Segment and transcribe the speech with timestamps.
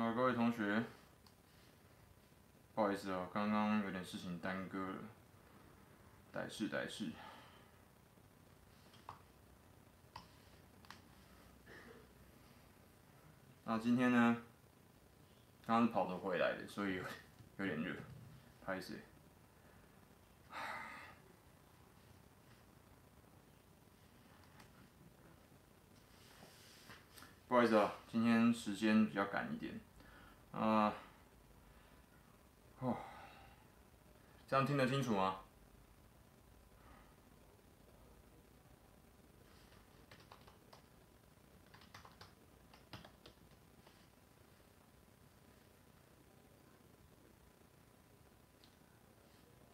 [0.00, 0.82] 啊，各位同学，
[2.74, 4.94] 不好意思啊，刚刚有点事情耽搁了，
[6.32, 7.10] 歹事歹事。
[13.64, 14.38] 那今天呢，
[15.66, 17.02] 刚刚跑着回来的，所以，
[17.58, 17.94] 有点热，
[18.60, 18.98] 不好意思。
[27.48, 29.78] 不好意思啊，今天时间比较赶一点，
[30.52, 30.92] 啊，
[32.80, 32.96] 哦，
[34.48, 35.36] 这样听得清楚吗？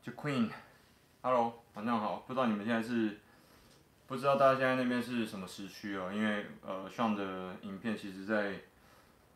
[0.03, 3.19] 就 Queen，Hello，晚上好，不知道你们现在是。
[4.09, 6.13] 不知道大家现在那边是什么时区哦？
[6.15, 8.55] 因为呃，Sean 的影片其实在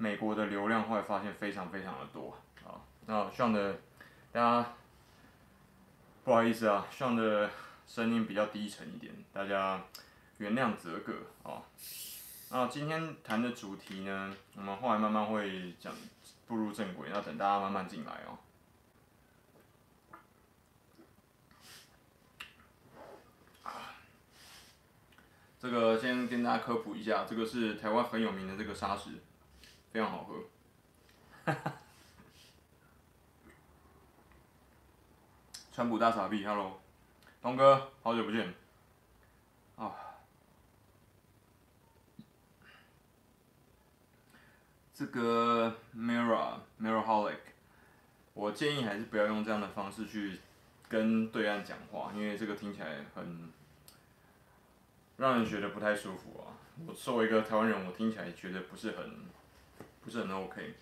[0.00, 2.34] 美国的流量后来发现非常非常的多
[2.64, 2.80] 啊。
[3.04, 3.74] 那 Sean 的
[4.32, 4.72] 大家
[6.24, 7.50] 不好意思啊上的
[7.86, 9.84] 声音比较低沉一点，大家
[10.38, 11.12] 原谅则个
[11.42, 11.60] 啊。
[12.50, 15.92] 那今天谈的主题呢，我们后来慢慢会讲
[16.46, 18.38] 步入正轨，要等大家慢慢进来哦。
[25.58, 29.10] 这个先跟大家科普一下，这个是台湾很有名的这个沙石，
[29.92, 30.34] 非常好喝。
[31.44, 31.72] 哈哈。
[35.72, 36.80] 川普大傻逼，Hello，
[37.40, 38.54] 东哥，好久不见。
[39.76, 39.94] 啊。
[44.94, 47.38] 这个 Mirror Mirrorholic，
[48.34, 50.38] 我建议还是不要用这样的方式去
[50.88, 53.50] 跟对岸讲话，因为这个听起来很。
[55.16, 56.56] 让人觉得不太舒服啊！
[56.86, 59.04] 我作为一个台湾人，我听起来觉得不是很，
[60.02, 60.74] 不是很 OK。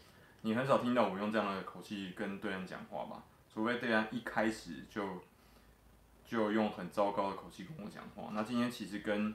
[0.42, 3.24] 你很少听到我用这样的口气跟对岸讲话吧？
[3.52, 5.20] 除非对岸一开始就，
[6.24, 8.30] 就用很糟糕的口气跟我讲话。
[8.32, 9.34] 那今天其实跟，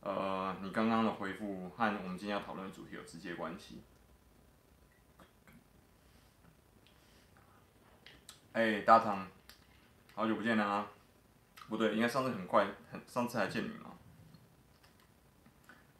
[0.00, 3.82] 呃，你刚刚的回复和我们今天要讨论的主题有直接关系。
[8.52, 9.26] 哎、大唐，
[10.14, 10.86] 好久不见了啊！
[11.68, 13.90] 不对，应该上次很快，很上次还见你嘛。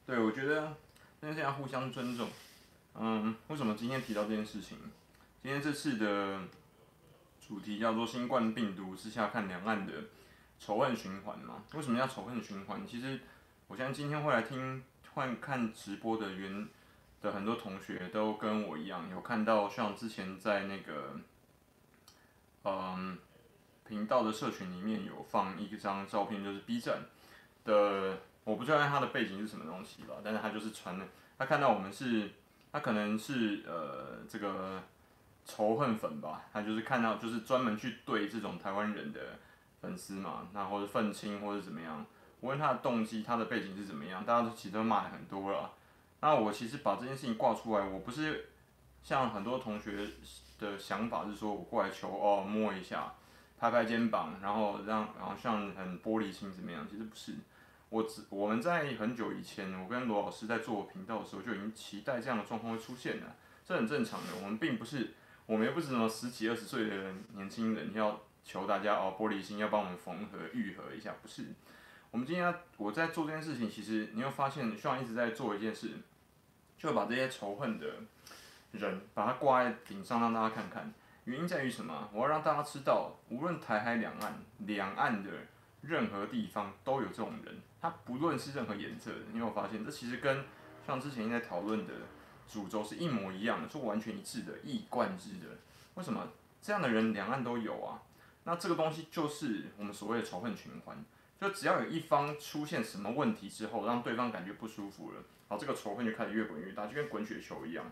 [0.07, 0.77] 对，我觉得
[1.21, 2.29] 那现在互相尊重。
[2.95, 4.79] 嗯，为什么今天提到这件事情？
[5.43, 6.41] 今天这次的
[7.41, 9.93] 主题叫做“新冠病毒之下看两岸的
[10.59, 11.63] 仇恨循环”嘛？
[11.75, 12.87] 为什么要仇恨循环？
[12.87, 13.21] 其实，
[13.67, 16.69] 我相信今天会来听、换看直播的原
[17.21, 21.19] 的很多同学都跟我一样，有看到像之前在那个
[22.65, 23.19] 嗯
[23.89, 27.07] 频道的社群里面有放一张照片，就是 B 站
[27.65, 28.19] 的。
[28.45, 31.07] 我不知道他的背景是什么东西吧，但是他就是传的，
[31.39, 32.29] 他看到我们是，
[32.73, 34.83] 他可能是呃这个
[35.45, 39.21] 仇恨粉吧，他就是看到就是专门去对这种台湾人的
[39.81, 42.07] 粉丝嘛，那或者愤青或者怎么样，
[42.41, 45.71] 我问他的动机，他的背景是怎么样，大家都其实都骂很多了，
[46.21, 48.49] 那我其实把这件事情挂出来，我不是
[49.03, 50.09] 像很多同学
[50.59, 53.13] 的想法是说我过来求哦摸一下，
[53.59, 57.35] 拍拍肩膀，然后让然后像很玻璃心怎么样，其实不是。
[57.93, 63.37] 我只我们在很久以前，我跟罗老师在做频道的时候就已经期待这样的状况会出现了，
[63.67, 64.29] 这很正常的。
[64.43, 65.13] 我们并不是，
[65.45, 71.45] 我们又不是什么十几二十岁的年轻人要求大家哦玻璃心要帮我们缝合愈合一下，不是。
[72.11, 75.91] 我们今天我在做这件事情，其实你会发现，希望一直在做一件事，
[76.79, 77.87] 就把这些仇恨的
[78.71, 80.95] 人把它挂在顶上让大家看看。
[81.25, 82.09] 原因在于什么？
[82.15, 85.31] 我要让大家知道，无论台海两岸，两岸的
[85.83, 87.61] 任何地方都有这种人。
[87.83, 89.85] 它不论是任何颜色的，你有没有发现？
[89.85, 90.45] 这其实跟
[90.87, 91.93] 像之前在讨论的
[92.49, 95.59] 主轴是一模一样的，是完全一致的，一以贯之的。
[95.95, 96.29] 为什么
[96.63, 98.01] 这样的人两岸都有啊？
[98.45, 101.05] 那这个东西就是我们所谓的仇恨循环。
[101.41, 105.17] 就只要有一方出现什么问题之后，让对方感觉不舒服了，
[105.49, 107.85] 好，这个仇恨就开始越滚越大，就跟滚雪球一样。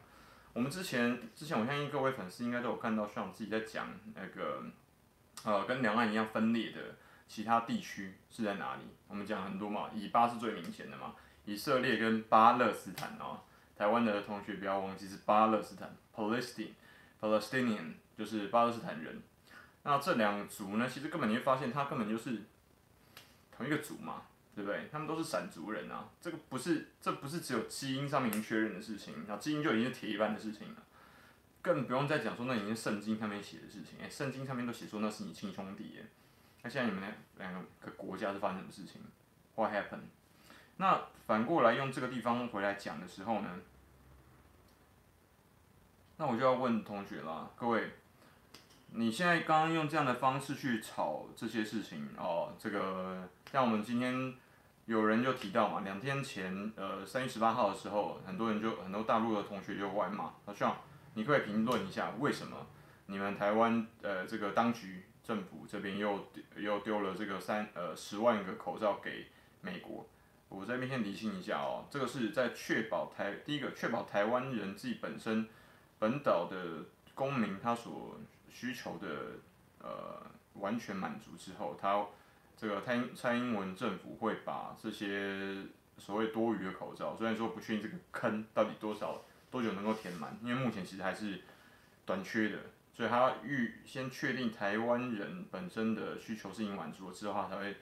[0.53, 4.63] 我们之前之前，我相信各位粉丝应该都有看到，像我自己在讲那个
[5.43, 6.95] 呃，跟两岸一样分裂的。
[7.31, 8.83] 其他地区是在哪里？
[9.07, 13.41] 我们讲很多嘛，以巴是最明显的嘛，以色列跟巴勒斯坦哦，
[13.77, 19.23] 台湾的同学不要忘记是巴勒斯坦 （Palestine），Palestinian 就是巴勒斯坦人。
[19.85, 22.43] 那这两族呢，其实根本你会发现，他根本就是
[23.57, 24.23] 同一个族嘛，
[24.57, 24.89] 对不对？
[24.91, 30.83] 他们都是闪族人啊，这个不是，这不是只有基因上面确认的事情，那基因就已经是铁一般的事情了，
[31.63, 36.01] 更不用再讲说那已经圣经上面写的事情，哎，圣经上面都写说那是你亲兄弟。
[36.63, 39.01] 那现在你们两两个国家是发生什么事情
[39.55, 40.09] ？What happened？
[40.77, 43.49] 那反过来用这个地方回来讲的时候呢，
[46.17, 47.91] 那我就要问同学啦，各位，
[48.93, 54.35] 你现在刚刚用这样的方式去炒这些事情哦，这个像我们今天
[54.87, 60.77] 有人就提到嘛，两天前，呃，三月十八号的时候，很多人就很多大陆的同学就过来骂，好像
[61.15, 62.67] 你可以评论一下为什么
[63.07, 69.29] 你们台湾呃这个当局政府这边又又丢了这个三呃十万个口罩给
[69.61, 70.05] 美国？
[70.49, 75.47] 我这边先提醒一下哦，这个是在确保台第一个确保台湾人自己本身
[76.01, 76.85] 本岛的
[77.15, 78.19] 公民他所
[78.51, 79.07] 需求的
[79.79, 80.21] 呃
[80.55, 82.05] 完全满足之后，他
[82.57, 85.63] 这个蔡英蔡英文政府会把这些
[85.97, 91.41] 所谓多余的口罩，虽然说不确定这个坑到底多少多久能够填满，因为目前其实还是
[92.05, 92.59] 短缺的，
[92.93, 97.77] 所以他预先确定台湾人本身的需求是已经满足了之后，他才会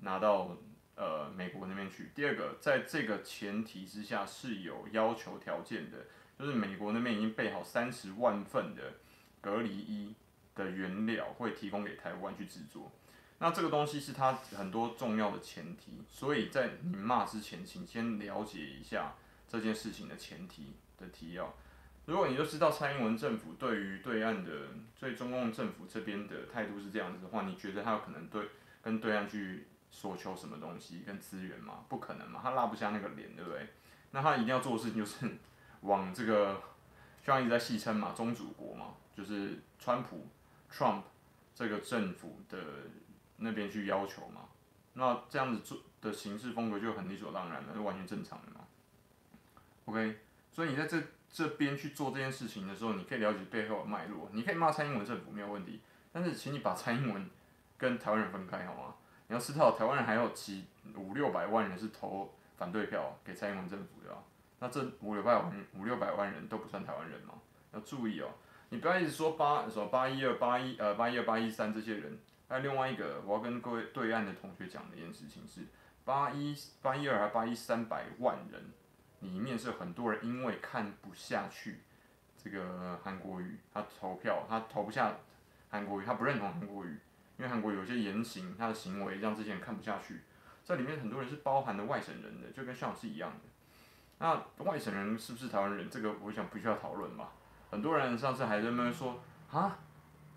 [0.00, 0.56] 拿到。
[0.96, 2.10] 呃，美国那边去。
[2.14, 5.96] 第二个，在这个前提之下是有要求条件的，
[6.38, 8.98] 就是美国那边已经备好三十万份的
[9.40, 10.14] 隔离衣
[10.54, 12.92] 的原料，会提供给台湾去制作。
[13.38, 19.14] 那这个东西是它很多重要的前提，所以在你骂之前，请先了解一下
[19.48, 21.54] 这件事情的前提的提要。
[22.10, 24.50] 如果你就知道蔡英文政府对于对岸的，
[24.98, 28.48] 对中共政府这边的态度是这样子的话，你觉得他有可能对
[28.82, 29.66] 跟对岸去？
[29.92, 31.84] 索求什么东西跟资源吗？
[31.88, 33.66] 不可能嘛，他拉不下那个脸，对不对？
[34.12, 35.26] 那他一定要做的事情就是
[35.80, 36.62] 往这个，
[37.20, 40.28] 就像一直在戏称嘛，宗主国嘛，就是川普
[40.72, 41.02] Trump
[41.56, 42.56] 这个政府的
[43.38, 44.42] 那边去要求嘛。
[44.92, 48.60] 那这样子做的行事风格就很理所当然了，就完全正常的嘛。
[49.86, 50.20] OK，
[50.52, 51.02] 所以你在这
[51.32, 55.80] 这边去做这件事情的时候，你可以了解背后的脉络，你可以骂蔡英文政府没有问题，
[56.12, 57.30] 但是请你把蔡英文
[57.78, 58.94] 跟台湾人分开好吗？
[59.28, 60.64] 你要知道，台湾人还有几
[60.96, 64.12] 五六百万人是投反对票给蔡英文政府的，
[64.58, 67.34] 那这五六百万五六百万人都不算台湾人吗？
[67.72, 68.26] 要注意哦，
[68.70, 72.18] 你不要一直说八什么八一二八一呃八一二八一三这些人，
[72.48, 75.60] 还有另外一个我要跟各位对岸的同学讲的一件事情是
[76.04, 78.72] 八一八一二还八一三百万人
[79.20, 81.80] 里面是很多人因为看不下去
[82.36, 85.14] 这个韩国瑜，他投票他投不下
[85.70, 86.98] 韩国瑜，他不认同韩国瑜。
[87.38, 90.20] 因为韩国有些言行，他的行为让这些人看不下去，
[90.62, 93.48] 这里面很多人是包含的外省人的，就跟像是一样的。
[94.18, 95.88] 那外省人是不是台湾人？
[95.88, 97.32] 这个我想不需要讨论吧。
[97.70, 99.78] 很多人上次还在那边说，啊，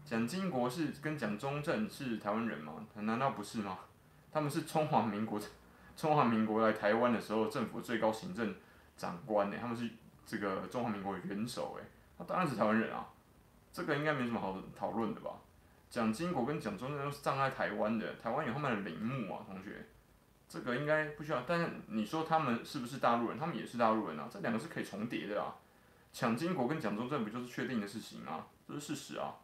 [0.05, 2.73] 蒋经国是跟蒋中正是台湾人吗？
[2.95, 3.79] 难道不是吗？
[4.31, 5.37] 他们是中华民国，
[5.97, 8.55] 中华民国来台湾的时候，政府最高行政
[8.95, 9.89] 长官呢，他们是
[10.25, 11.85] 这个中华民国的元首哎，
[12.17, 13.09] 他当然是台湾人啊，
[13.71, 15.31] 这个应该没什么好讨论的吧。
[15.89, 19.85] 蒋经国跟蒋中正都是葬在台湾的，台湾有他们的陵墓啊，同学，
[20.49, 21.43] 这个应该不需要。
[21.45, 23.37] 但是你说他们是不是大陆人？
[23.37, 25.55] 他们也是大陆人啊，这两个是可以重叠的啊。
[26.11, 28.47] 蒋经国跟蒋中正不就是确定的事情啊？
[28.67, 29.35] 这是事实啊。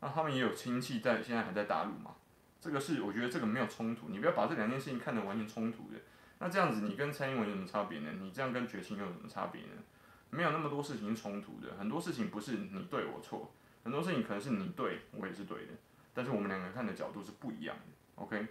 [0.00, 2.12] 那他们也有亲戚在，现在还在大陆嘛？
[2.60, 5.98] 这个是我觉得这个没有冲突，你不要把这两件事情看得完全冲突的。
[6.42, 8.10] 那这样子你跟蔡英文有什么差别呢？
[8.18, 9.80] 你这样跟绝清又有什么差别呢？
[10.28, 13.52] 没有那么多事情是冲突的，很多事情不是你对我错。
[13.84, 15.72] 很多事情可能是你对，我也是对的，
[16.12, 17.82] 但是我们两个看的角度是不一样的。
[18.16, 18.48] OK？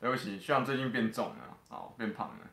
[0.00, 2.50] 对不起，希望最近变重了，好，变胖了。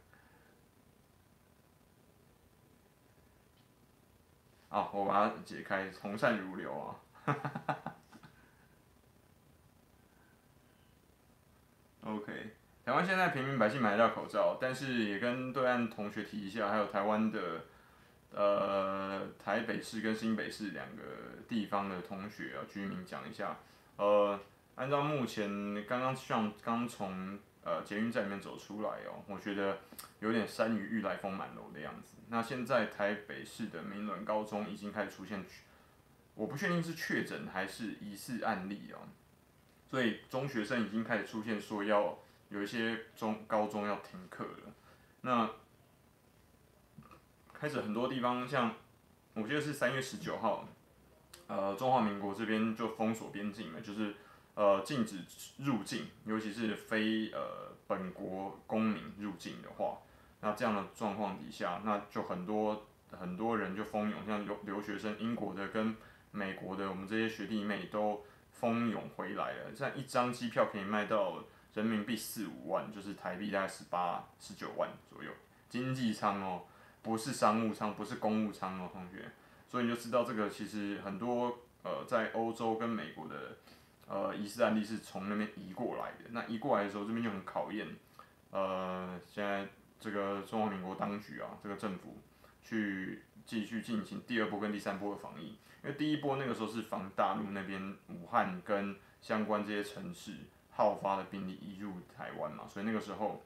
[4.69, 6.95] 好，我把它解开，从善如流啊！
[7.33, 7.95] 哈哈哈
[12.03, 12.55] OK。
[12.85, 17.65] 台湾现在平民百姓买得到口罩，但是也跟对岸同学提一下，还有台湾的，
[18.31, 21.03] 呃，台北市跟新北市两个
[21.49, 23.57] 地方的同学啊，居民讲一下，
[23.97, 24.39] 呃，
[24.75, 29.79] 按照目前刚刚像刚从呃捷运站里面走出来哦，我觉得
[30.21, 32.15] 有点山雨欲来风满楼的样子。
[32.29, 35.43] 那现在台北市的明伦高中已经开始出现，
[36.37, 39.03] 我不确定是确诊还是疑似案例哦，
[39.89, 42.17] 所以中学生已经开始出现说要。
[42.49, 44.73] 有一些中高中要停课了，
[45.19, 45.49] 那
[47.53, 48.73] 开始很多地方像，
[49.33, 50.65] 我记得是三月十九号，
[51.47, 54.15] 呃，中华民国这边就封锁边境了，就是
[54.55, 55.25] 呃禁止
[55.57, 59.97] 入境，尤其是非呃本国公民入境的话，
[60.39, 65.93] 那这样的状况底下，那就很多很多人就蜂拥，像留留学生，英国的跟
[66.31, 71.43] 美国的，我们这些学弟妹都蜂拥回来了，这样一张机票可以卖到。
[71.73, 75.29] 人民币四五万，就是台币大概十八、十九万左右，
[75.69, 76.63] 经济舱哦，
[77.03, 79.29] 不是商务舱，不是公务舱哦，同学，
[79.67, 83.57] 所以你就知道这个其实很多呃，在欧洲跟美国的
[84.07, 87.87] 呃疑似案例是从那边移过来的，那移过来的时候，这边就很考验
[88.49, 89.67] 呃，现在
[89.99, 92.17] 这个中华民国当局啊，这个政府
[92.63, 95.55] 去继续进行第二波跟第三波的防疫。
[95.83, 100.33] 因为第一波那个时候是防大陆那边武汉跟相关这些城市
[100.71, 103.43] 好发的病例移入台湾嘛，所以那个时候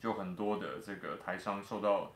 [0.00, 2.12] 就很多的这个台商受到，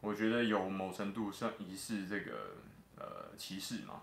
[0.00, 2.56] 我觉得有某程度上疑似这个
[2.96, 4.02] 呃歧视嘛。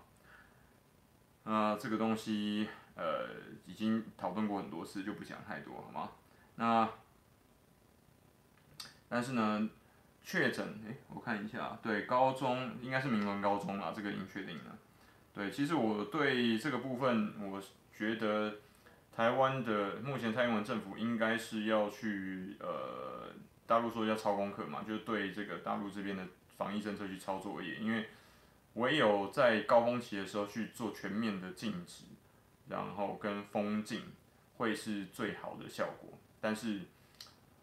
[1.44, 3.28] 那这个东西呃
[3.66, 6.10] 已经讨论过很多次，就不讲太多好吗？
[6.56, 6.88] 那
[9.08, 9.68] 但是呢。
[10.28, 14.76] 确诊，哎，我看一下，对，高中应该是明伦高中啦，这个已经确定了。
[15.32, 17.62] 对，其实我对这个部分，我
[17.96, 18.56] 觉得
[19.14, 23.30] 台湾的目前蔡英文政府应该是要去，呃，
[23.68, 26.24] 大陆说要抄功课嘛，就是对这个大陆这边的
[26.56, 28.08] 防疫政策去抄作业，因为
[28.74, 32.02] 唯有在高峰期的时候去做全面的禁止，
[32.68, 34.02] 然后跟封禁，
[34.56, 36.80] 会是最好的效果，但是。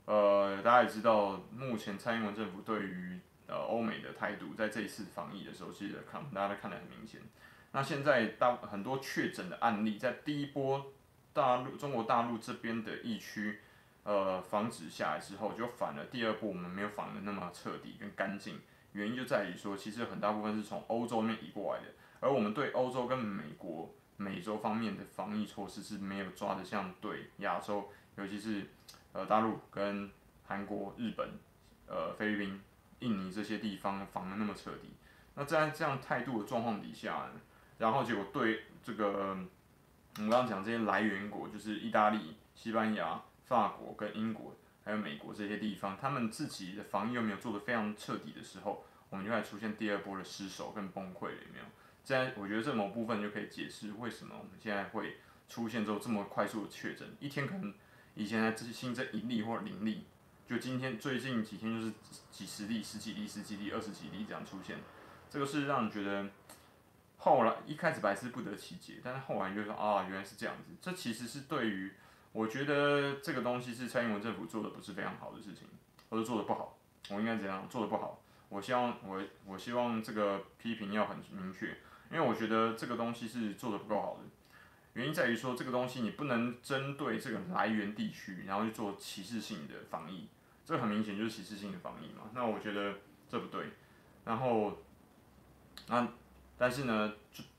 [0.06, 3.18] 呃，大家也知道，目前蔡英文政府对于
[3.48, 7.22] 呃欧美的态度，在这一次防疫的时候，其实看大家都看得很明显。
[7.72, 10.92] 那现在大很多确诊的案例，在第一波
[11.32, 13.60] 大陆中国大陆这边的疫区，
[14.04, 18.60] 呃，防止下来之后，就反而第二波我们没有防得那么彻底跟干净。
[18.92, 21.88] 原因就在于说，其实很大部分是从欧洲那边移过来的，
[22.20, 28.66] 而我们对欧洲跟美国、美洲方面的防疫措施是没有抓得像对亚洲，尤其是。
[29.14, 30.10] 呃，大陆跟
[30.46, 31.30] 韩国、日本、
[31.88, 32.60] 呃，菲律宾、
[33.00, 34.90] 印尼这些地方防得那么彻底，
[35.36, 37.30] 那在这样态度的状况底下，
[37.78, 39.38] 然后结果对这个
[40.18, 51.66] 我们刚刚讲这些来源国，就是意大利、西班牙、法国跟英国，还有美国这些地方，他们自己的防疫又没有做得非常彻底的时候，我们就会出现第二波的失守跟崩溃了，有没有？
[52.04, 55.18] 这样我觉得这某部分就可以解释为什么我们现在会
[55.48, 57.72] 出现之后这么快速的确诊，一天可能。
[58.16, 60.06] 以前呢，这些新增一例或者零例，
[60.48, 61.94] 就今天最近几天就是
[62.30, 64.78] 几十例、十几例、十几例、二十几例这样出现，
[65.30, 66.30] 这个是让人觉得
[67.18, 70.76] 后来一开始百思不得其解，但是后来就说啊，原来是这样子。
[70.82, 71.92] 这其实是对于
[72.32, 75.68] 我觉得这个东西是蔡英文政府做的不是非常好的事情，
[76.10, 76.78] 或者做的不好。
[77.10, 78.20] 我应该怎样做的不好？
[78.50, 81.76] 我希望我我希望这个批评要很明确，
[82.12, 84.20] 因为我觉得这个东西是做的不够好的。
[84.94, 90.28] 原因在于说，这个东西你不能针对这个来源地区，然后去做歧视性的防疫，
[90.64, 92.30] 这很明显就是歧视性的防疫嘛。
[92.34, 92.94] 那我觉得
[93.28, 93.66] 这不对。
[94.24, 94.78] 然后，
[95.88, 96.08] 那
[96.58, 97.14] 但是呢，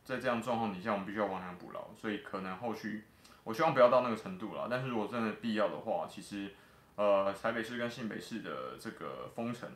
[0.05, 3.05] 在这样状况底下，我们必须要亡羊补牢，所以可能后续
[3.43, 4.69] 我希望不要到那个程度了。
[4.71, 6.53] 但是如果真的必要的话，其实
[6.95, 9.69] 呃，台北市跟新北市的这个封城，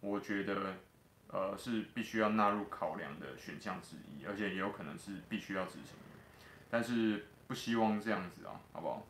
[0.00, 0.76] 我觉得
[1.28, 5.94] 呃是必须要纳入考量的选项之一，而且也有可能是必须要执行。
[6.72, 9.06] 但是不希望这样子啊，好不好？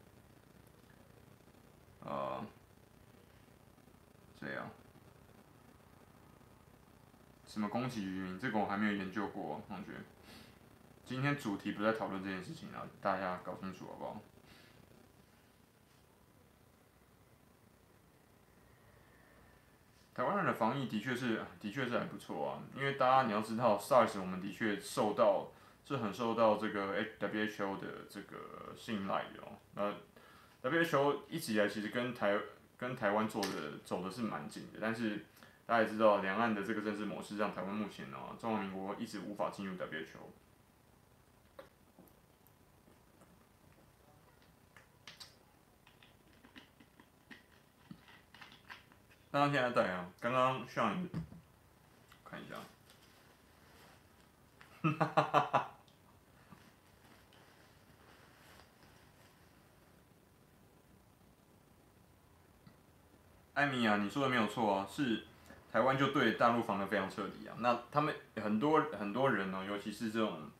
[2.00, 2.44] 呃，
[4.40, 4.68] 这样，
[7.46, 8.36] 什么攻击渔民？
[8.36, 9.92] 这个我还没有研究过，啊同学。
[11.04, 14.20] 今天主题不在讨论这件事情啊，大家搞清楚好不好？
[20.14, 25.52] 台湾人的防疫的确是，的确是还不错啊，因为大家你要知道，SARS 我们的确受到。
[25.84, 29.58] 是很受到这个 WHO 的这个信赖的哦。
[30.62, 32.38] 那 WHO 一直以来其实跟台
[32.78, 35.24] 跟台湾做的走的是蛮近的，但是
[35.66, 40.30] 大家也知道，两岸的这个政治模式让台湾目前呢，中华民国一直无法进入 WHO。
[49.34, 51.08] 那现在对啊，刚刚上
[52.22, 52.56] 看一下，
[63.54, 65.24] 艾米啊，你说的没有错啊，是
[65.70, 67.54] 台湾就对大陆防的非常彻底啊。
[67.58, 70.50] 那他们很多很多人呢、尤其是这种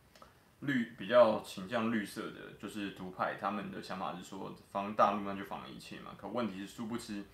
[0.61, 6.13] 绿比较倾向绿色的，就是独派，他们的想法是说防大陆那就防一切嘛。
[6.17, 7.25] 可问题是，殊不知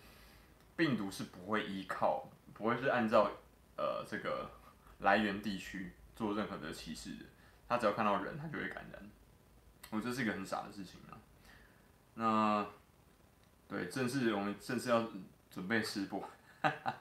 [0.76, 3.30] 病毒是不会依靠，不会是按照
[3.76, 4.50] 呃这个
[5.00, 7.24] 来源地区做任何的歧视的。
[7.68, 9.10] 他只要看到人，他就会感染。
[9.90, 11.16] 我这是一个很傻的事情啊。
[12.14, 12.66] 那
[13.68, 15.08] 对，正是我们正是要。
[15.50, 16.28] 准备试播，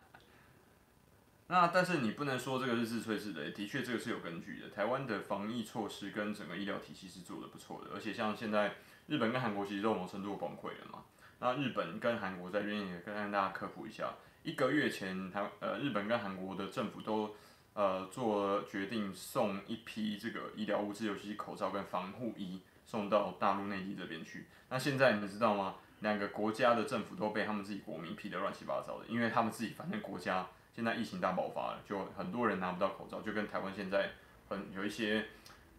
[1.47, 4.69] 那但是你不能说这个是自吹自擂，的确这个是有根据的。
[4.69, 11.03] 台湾的防疫措施跟整个医疗体系是做得不错的，而且像现在日本跟韩国其实都某程度崩溃了嘛。
[11.39, 17.35] 那日本跟韩国在这边也跟大家科普一下，一个月前台呃日本跟韩国的政府都
[17.77, 24.47] 呃做决定送一批这个医疗物资，尤其是口罩跟防护衣送到大陆内地这边去。
[24.69, 25.75] 那现在你们知道吗？
[25.99, 34.11] 两个国家的政府都被他们自己国民批得乱七八糟的，因为他们自己反正国家现在疫情大爆发了，就很多人拿不到口罩，就跟台湾现在
[34.49, 35.25] 很有一些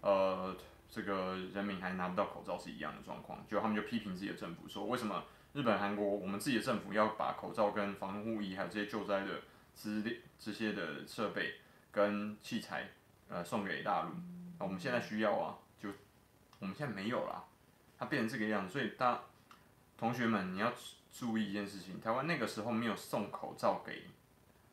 [0.00, 0.56] 呃
[0.88, 9.42] 这个人民还拿不到口罩是一样的状况，就他们就批评自己的政府说，为什么日本、韩国我们自己的政府要把口罩跟防护衣还有这些救灾的
[9.74, 11.54] 资料这些的设备
[11.92, 12.88] 跟器材
[13.28, 15.90] 呃送给大陆，啊我们现在需要啊，就
[16.58, 17.44] 我们现在没有啦，
[17.98, 19.22] 它变成这个样子，所以大。
[20.00, 20.72] 同学们，你要
[21.10, 24.04] 注意一件事情，台湾那个时候没有送口罩给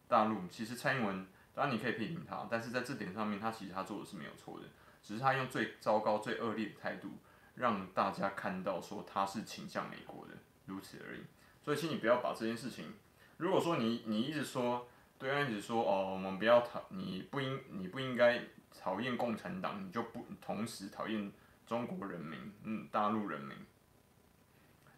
[0.08, 0.48] 大陆。
[0.52, 4.68] 其实蔡英文，当然你可以批评他，但是在这点上面，他其实他做的是没有错的，
[5.02, 7.10] 只是他用最糟糕、最恶劣的态度，
[7.56, 10.34] 让大家看到说他是倾向美国的，
[10.68, 11.22] 如此而已。
[11.64, 12.94] 所以，请你不要把这件事情，
[13.38, 18.42] 如果说你你一直说，对岸一直说哦，我们不要讨，你不应你不应该
[18.78, 21.32] 讨厌共产党，你就不同时讨厌
[21.66, 23.56] 中国人民，嗯，大陆人民。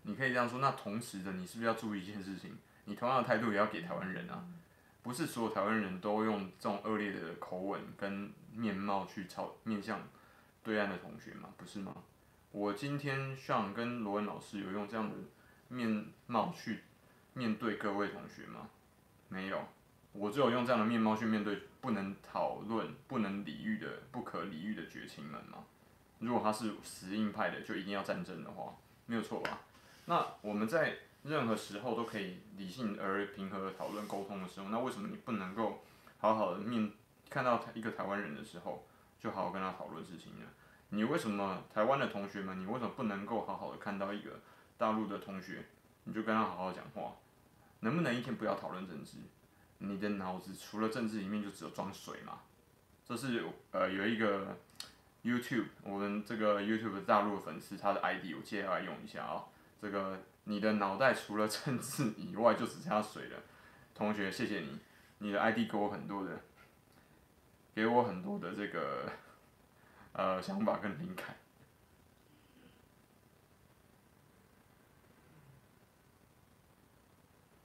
[0.04, 2.58] 你可以这样说，那同时的，你是不是要注意一件事情？
[2.86, 4.44] 你同样的态度也要给台湾人啊，
[5.04, 10.08] 不是所有台湾人都用这种恶劣的口吻跟面貌去朝面向
[10.64, 11.94] 对岸的同学嘛，不是吗？
[12.52, 15.16] 我今天上跟罗文老师有用这样的
[15.68, 16.84] 面貌去
[17.34, 18.70] 面对各位同学吗？
[19.28, 19.68] 没有，
[20.18, 25.64] 我只有用这样的面貌去面对不能讨论、不能理喻的、不可理喻的绝情们吗？
[26.20, 28.76] 如果他是死硬派的，就一定要战争的话，
[29.06, 29.60] 没有错吧？
[30.06, 35.84] 那我们在任何时候都可以理性而平和的讨论沟通的时候，那为什么你不能够
[36.18, 36.92] 好好的面
[37.30, 38.88] 看到一个台湾人的时候，
[39.20, 40.46] 就好好跟他讨论事情呢？
[40.90, 44.40] 你为什么台湾的同学们，你为什么不能够好好的看到一个
[44.80, 45.64] 大陆的同学，
[46.06, 47.14] 你就跟他好好讲话？
[47.82, 49.18] 能不能一天不要讨论政治？
[49.80, 52.40] 你的脑子除了政治里面就只有装水嘛？
[53.06, 54.58] 这是呃有一个
[55.24, 59.46] YouTube，我们这个 YouTube 的大陆的粉丝他的 ID，我借下来用一下啊、哦。
[59.82, 63.40] 这个你的脑袋除了政治以外就只剩下水了，
[63.94, 64.80] 同学，谢谢你，
[65.20, 66.42] 你的 ID 给我很多的，
[67.76, 69.12] 给我很多的这个
[70.14, 71.38] 呃想法跟灵感。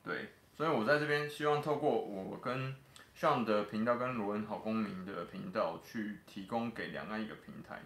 [0.04, 2.74] 对，所以我在这边希望透过我跟
[3.14, 7.80] 上的频道跟罗恩好公民的频道去提供给两岸一个平台。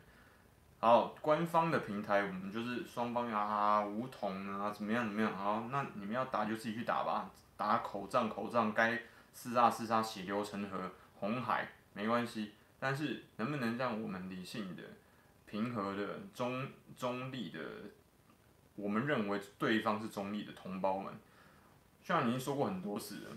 [0.78, 5.34] 好，官方的平台我们就是双方啊，梧桐啊，怎么样怎么样？
[5.36, 8.92] 好，那你们要打就自己去打吧，打口仗口仗，该
[9.34, 10.78] 厮杀厮杀，血流成河，
[11.18, 12.52] 红海没关系。
[12.78, 14.82] 但是能不能让我们理性的、
[15.46, 17.58] 平和的、中中立的，
[18.74, 21.12] 我们认为对方是中立的同胞们，
[22.06, 23.36] 像已经说过很多次了，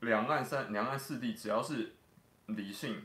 [0.00, 1.94] 两岸三两岸四地只要是
[2.44, 3.02] 理性。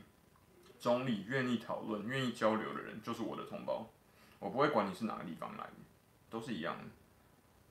[0.78, 3.84] 中立、愿意讨论、愿意交流的人，就是我的同胞。
[4.38, 5.72] 我不会管你是哪个地方来的，
[6.30, 6.84] 都是一样的。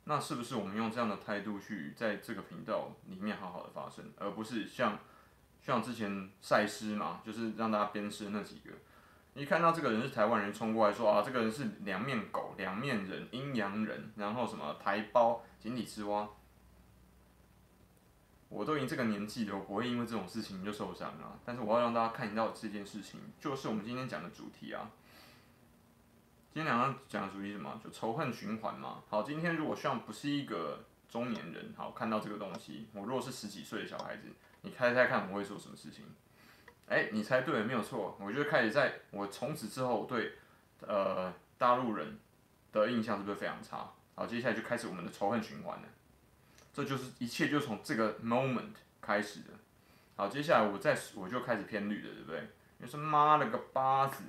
[0.04, 5.00] 那是不是我们用这样的态度去在这个频道里面好好的发声，而不是像
[5.62, 8.72] 像之前赛狮嘛，就是让大家鞭尸那几个，
[9.42, 16.28] 一看到这个人是台湾人，冲过来说啊，这个人是两面狗、两面人、阴阳人，然后什么台胞、井底之蛙。
[18.50, 21.40] 我都已经这个年纪了，我不会因为这种事情就受伤了。
[21.46, 24.90] 但是我要让大家看到这件事情，就是我们今天讲的主题啊。
[26.54, 27.80] 今天两个讲的主题是什么？
[27.84, 29.04] 就仇恨循环嘛。
[29.10, 34.24] 好，今天如果像不是一个中年人，好，看到这个东西，我如果是十几岁的小孩子，
[34.62, 36.06] 你猜猜看我会做什么事情？
[36.88, 38.18] 哎，你猜对了，没有错。
[38.20, 40.34] 我就开始在我从此之后对
[40.82, 42.18] 呃大陆人
[42.72, 43.92] 的印象是不是非常差？
[44.16, 45.88] 好，接下来就开始我们的仇恨循环了。
[46.78, 49.48] 这就是一切，就从这个 moment 开始的。
[50.16, 52.50] 好，接下来我再我就开始偏绿的，对不对？
[52.78, 54.24] 你说妈了个巴子，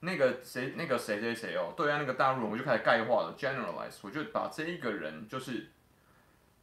[0.00, 5.68] 那个谁那个谁谁谁哦，对啊，那个大陆人，我就开始概括了，generalize，我就把这一个人就是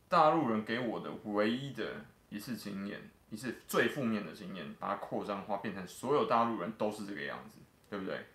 [0.10, 1.94] 大陆人给我的唯一的
[2.28, 8.26] 一次经验，一次最负面的经验，把它扩张化，变成所有大陆人都是这个样子，对不对？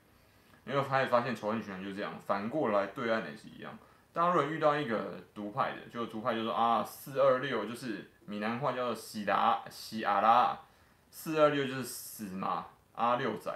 [0.65, 3.79] 因为开始发现仇恨循环就是这样，反过来对岸也是一样。
[4.13, 10.59] 大陆人遇到一个独派的，就独派就说啊，四二六就是闽南话叫做喜达喜阿拉，
[11.11, 13.51] 四二六就是死嘛，阿六仔，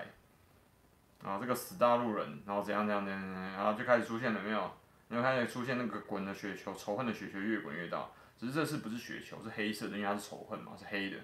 [1.25, 4.71] 啊这个死大陆人，然后怎样怎样怎样，然后就开始出现了没有？
[5.09, 11.19] 然后开始出现那个滚的雪球，仇恨的雪球越滚越大，只是这次不是雪球，是黑色的，因为它是仇恨嘛，是黑的，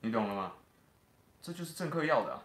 [0.00, 0.52] 你懂了吗？
[1.42, 2.42] 这就是政客要的。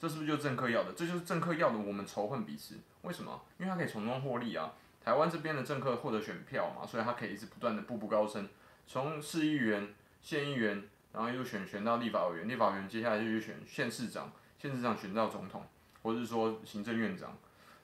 [0.00, 0.92] 这是不是就政客要的？
[0.94, 1.78] 这就是政客要的。
[1.78, 3.40] 我们仇恨彼此，为什么？
[3.58, 4.72] 因为他可以从中获利啊。
[5.04, 8.48] 台湾这边的政客获得选票嘛，所以他可以一直不断的步步高升，
[8.86, 10.82] 从市议员、县议员，
[11.12, 15.64] 然后又选选到立法委员，立法委员接下来就去选县市长，县市长选到总统，
[16.02, 17.36] 或者是说行政院长，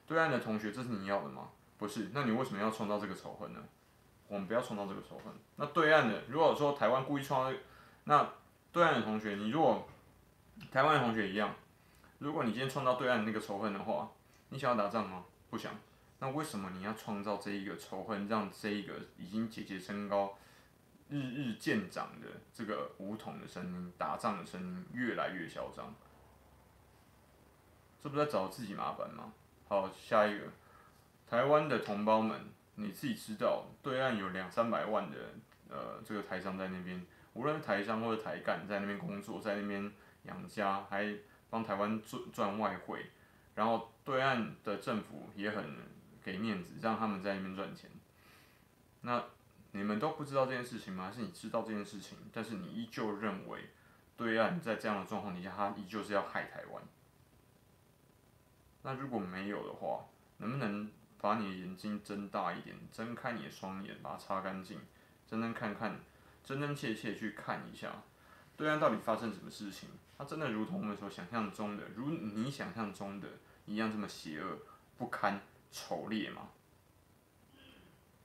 [0.06, 1.48] 对岸的同学，这是你要的吗？
[1.78, 3.60] 不是，那你为什么要创造这个仇恨呢？
[4.28, 5.32] 我们不要创造这个仇恨。
[5.56, 7.58] 那对岸的，如果说台湾故意创造，
[8.04, 8.28] 那
[8.72, 9.88] 对岸的同学，你如果
[10.70, 11.54] 台湾的同学一样，
[12.18, 14.10] 如果你今天创造对岸那个仇恨的话，
[14.48, 15.24] 你想要打仗吗？
[15.50, 15.72] 不想。
[16.18, 20.38] 那为什么你要创造这一个仇恨，让这一个已经节节升高、
[21.10, 25.94] 日日渐长的这个武统的声音、打仗的声音越来越嚣张？
[28.02, 29.32] 这不是在找自己麻烦吗？
[29.68, 30.46] 好，下一个，
[31.28, 32.40] 台湾的同胞们，
[32.76, 35.16] 你自己知道，对岸有两三百万的
[35.68, 41.14] 呃这个台商在那边，无论台商或者台干在那边工作，在那边养家，还
[41.50, 43.10] 帮台湾赚赚外汇，
[43.54, 45.76] 然后对岸的政府也很
[46.22, 47.90] 给面子，让他们在那边赚钱。
[49.02, 49.24] 那
[49.72, 51.06] 你们都不知道这件事情吗？
[51.06, 53.70] 还是你知道这件事情，但是你依旧认为
[54.16, 56.82] 对岸在这样的状况底下，他依旧是要害台湾？
[58.82, 60.06] 那如果没有的话，
[60.38, 64.80] 能不能把你的眼睛睁大一点，睁开你的双眼，把它擦干净，
[65.26, 65.98] 真正看看，
[66.44, 68.02] 真真切切去看一下，
[68.56, 69.88] 对岸到底发生什么事情？
[70.18, 73.28] 它真的如同我们所想象中的，如你想象中的
[73.66, 74.58] 一样这么邪恶、
[74.96, 75.40] 不堪、
[75.70, 76.48] 丑劣吗？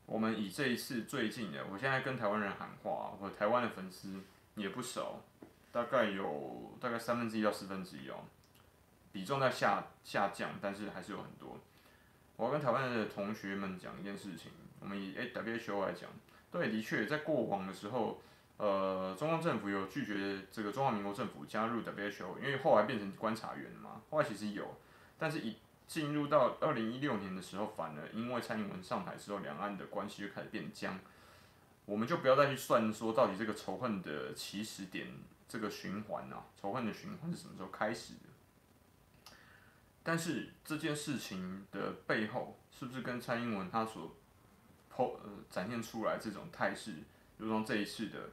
[0.05, 4.21] 我们以这一次最近的，我现在跟台湾人喊话，我台湾的粉丝
[4.55, 5.21] 也不少，
[5.71, 8.23] 大概有大概三分之一到四分之一哦。
[9.11, 11.59] 比重在下下降，但是还是有很多。
[12.37, 16.09] 我要跟台湾的同学们讲一件事情，我们以 AWHO 来讲，
[16.49, 18.21] 对，的确在过往的时候，
[18.61, 24.77] 呃，中央政府有拒绝这个中华民国政府加入 WHO，因为后来变成观察员嘛，后来其实有，
[25.17, 30.99] 但是一进入到二零一六年的时候，反而因为蔡英文上台之后，两岸的关系就开始变僵，
[31.85, 35.07] 我们就不要再去算说到底这个仇恨的起始点，
[35.47, 39.33] 这个循环啊，仇恨的循环是什么时候开始的？
[40.03, 44.15] 但是这件事情的背后，是不是跟蔡英文他所
[44.95, 45.19] 呃
[45.49, 46.93] 展现出来这种态势，
[47.37, 48.29] 如同这一次的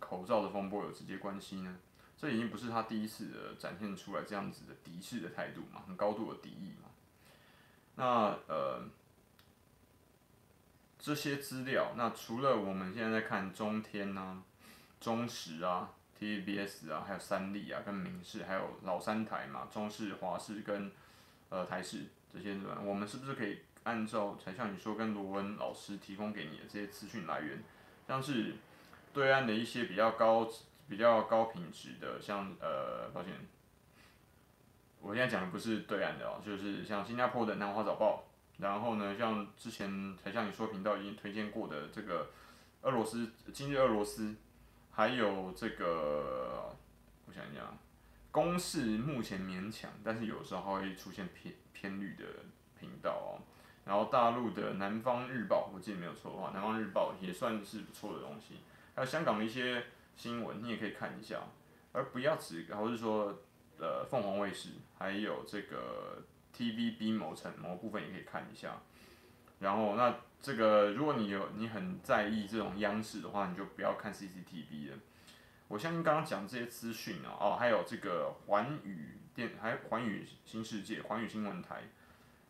[0.00, 1.76] 口罩的风波有直接关系呢？
[2.16, 6.88] 这已经不是他第一次的展现出来这样子的敌视的态度嘛，很高度的敌意嘛。
[7.94, 8.04] 那
[8.48, 8.88] 呃
[10.98, 14.42] 这些资料，那除了我们现在在看中天啊、
[15.00, 20.90] 中时啊、TVBS 啊，还有三立啊、跟民视，还有老三台嘛，中视、华视跟。
[21.52, 27.60] 呃，台视这些人，我们是不是可以按照才像你说跟罗文老师提供给你的这些资讯来源，
[28.06, 28.54] 像是
[29.12, 30.48] 对岸的一些比较高、
[30.88, 33.32] 比较高品质的，像呃，抱歉，
[35.00, 38.24] 我现在讲的不是对岸的哦，就是像新加坡的《南华早报》，
[38.62, 42.30] 然后呢，像之前才像你说频道已经推荐过的这个
[42.82, 44.34] 俄罗斯今日俄罗斯，
[44.90, 46.76] 还有这个，
[47.26, 47.62] 我想一下。
[48.32, 52.24] 公式目前勉强，但是有时候会出现偏偏绿的
[52.78, 53.42] 频道哦。
[53.84, 58.60] 然后大陆的南方日报，我记得没有错的话，南方日报也算是不错的东西。
[59.00, 59.82] 还有香港的一些
[60.14, 61.40] 新闻，你也可以看一下，
[61.90, 63.34] 而不要只，或是说
[63.78, 66.22] 呃凤凰卫视，还有这个
[66.54, 68.82] TVB 某层某部分也可以看一下。
[69.58, 74.98] 然后那这个如果你有你很在意这种央视的话，你就不要看 CCTV 了。
[75.68, 81.84] 我相信刚刚讲这些资讯啊，哦，还有这个环宇电，还环宇新世界、环宇新闻台，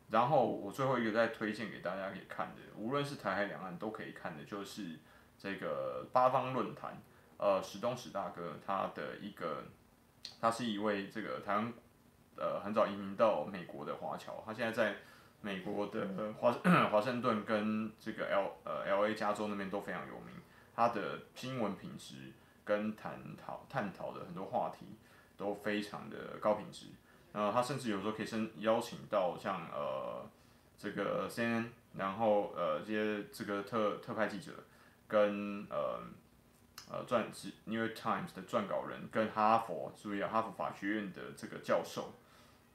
[0.09, 4.99] 然后我最后一个再推荐给大家可以看的，无论是台海两岸都可以看的，就是
[5.41, 7.01] 这个八方论坛，
[7.37, 9.63] 呃，史东史大哥他的一个，
[10.39, 11.73] 他是一位这个台湾，
[12.35, 14.97] 呃，很早移民到美国的华侨，他现在在
[15.41, 16.07] 美国的
[16.39, 16.51] 华
[16.91, 20.35] 华盛顿跟这个 L 呃 L A 加州那边都非常有名，
[20.75, 22.33] 他的新闻品质。
[22.63, 24.85] 跟探讨探讨的很多话题
[25.35, 26.85] 都非常的高品质，
[27.33, 30.23] 呃，他甚至有时候可以申邀请到像呃
[30.77, 34.53] 这个 CNN，然后呃这些这个特特派记者
[35.11, 35.99] 跟呃
[36.89, 37.25] 呃撰
[37.65, 42.13] 《New York Times》的撰稿人，跟哈佛注意啊哈佛法学院的这个教授，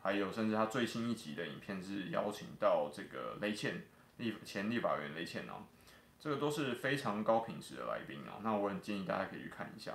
[0.03, 3.85] 还有甚至他最新一集的影片是邀请到这个雷倩
[4.19, 5.65] 立前立法员雷倩哦。
[6.19, 9.95] 这个都是非常高品质的来宾啊，那我很建议大家可以去看一下。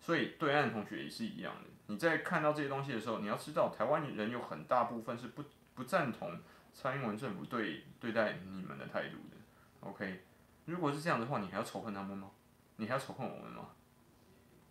[0.00, 6.38] 所以对岸同学也是一样的，你在看到这些东西的时候，你要知道台湾人有很大部分是不不赞同
[6.72, 9.36] 蔡英文政府对对待你们的态度的。
[9.80, 10.22] OK，
[10.66, 12.30] 如果是这样的话，你还要仇恨他们吗？
[12.76, 13.68] 你还要仇恨我们吗？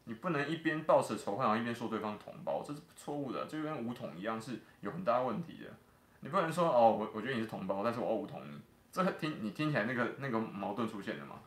[0.06, 5.70] 你不能一边抱持仇恨，然后一边说对方同胞，这是错误的，就跟武统一样是有很大问题的。
[6.22, 8.60] 你不能说哦，我我觉得你是同胞，但是我武统你。
[8.92, 11.40] 这个听你听起来那个那个矛盾出现了吗？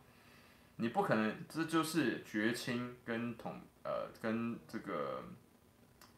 [0.76, 5.22] 你不可能，这就是绝亲跟统呃跟这个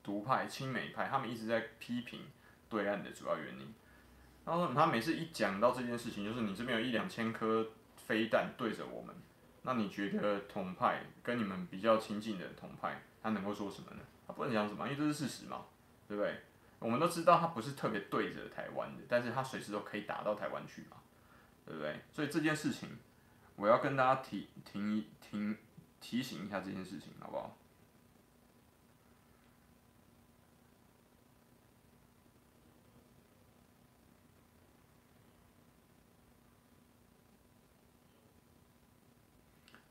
[0.05, 2.21] 独派亲美派他们一直在批评
[2.69, 3.75] 对岸的主要原因。
[4.45, 7.67] 然后他每次一讲到这件事情，就是你这边有一两千颗
[8.07, 9.15] 飞弹对着我们，
[9.63, 13.99] 那你觉得统派跟你们比较亲近的统派，他能够说什么呢？
[14.27, 15.67] 他不能讲什么，因为这是事实嘛，
[16.07, 16.41] 对不对？
[16.79, 20.99] 我们都知道他不是特别对着台湾的，但是他随时都可以打到台湾去嘛，
[21.65, 22.01] 对不对？
[22.13, 22.89] 所以这件事情，
[23.57, 25.57] 我要跟大家提提提
[26.01, 27.57] 提醒一下这件事情，好不好？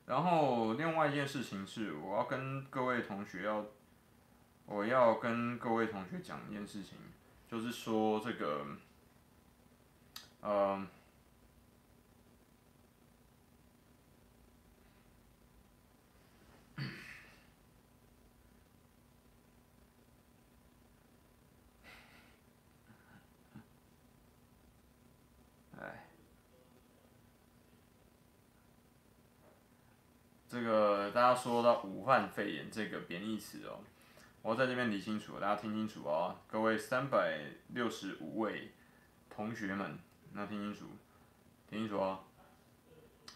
[0.06, 3.66] 然后另外一件事情是，我要跟各位同学要，
[4.68, 6.98] 我要跟各位同学讲一件事情，
[7.50, 8.66] 就是说这个，
[10.42, 10.88] 呃，
[25.80, 26.04] 哎。
[30.56, 33.78] 这个大家说到武汉肺炎这个贬义词哦，
[34.42, 37.42] 我在这边理清楚，大家听清楚哦，各位三百
[37.74, 38.72] 六十五位
[39.30, 40.00] 同学们，
[40.32, 40.86] 那听清楚，
[41.70, 42.24] 听清楚哦。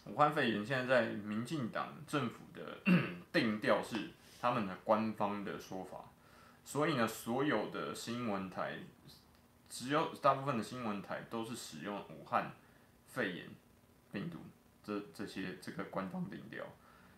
[0.06, 2.78] 武汉肺炎现在在民进党政府的
[3.30, 6.10] 定调是他们的官方的说法，
[6.64, 8.78] 所以呢，所有的新闻台，
[9.68, 12.50] 只有大部分的新闻台都是使用武汉
[13.08, 13.44] 肺炎
[14.10, 14.38] 病毒
[14.82, 16.64] 这这些这个官方定调。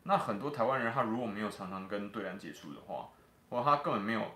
[0.05, 3.09] 那很多台湾人，他如果没有常常跟对岸接触的话，
[3.49, 4.33] 或他根本没有，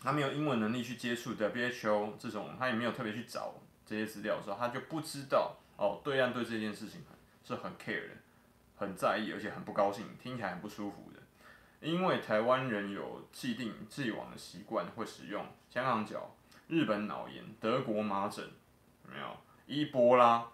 [0.00, 3.54] 他没有英文能力去接触 WHO 这种，他也没有特别去找
[3.86, 7.02] 这些资料的时候，他就不知道哦，对岸对这件事情
[7.44, 8.14] 是很 care 的，
[8.76, 11.20] 很在意，而且很不高兴，听起来很不舒服的。
[11.80, 16.34] 因为台湾人有既定既往的习惯，会使用香港脚、
[16.66, 18.44] 日本脑炎、德国麻疹，
[19.04, 19.36] 有没有？
[19.66, 20.44] 伊波拉，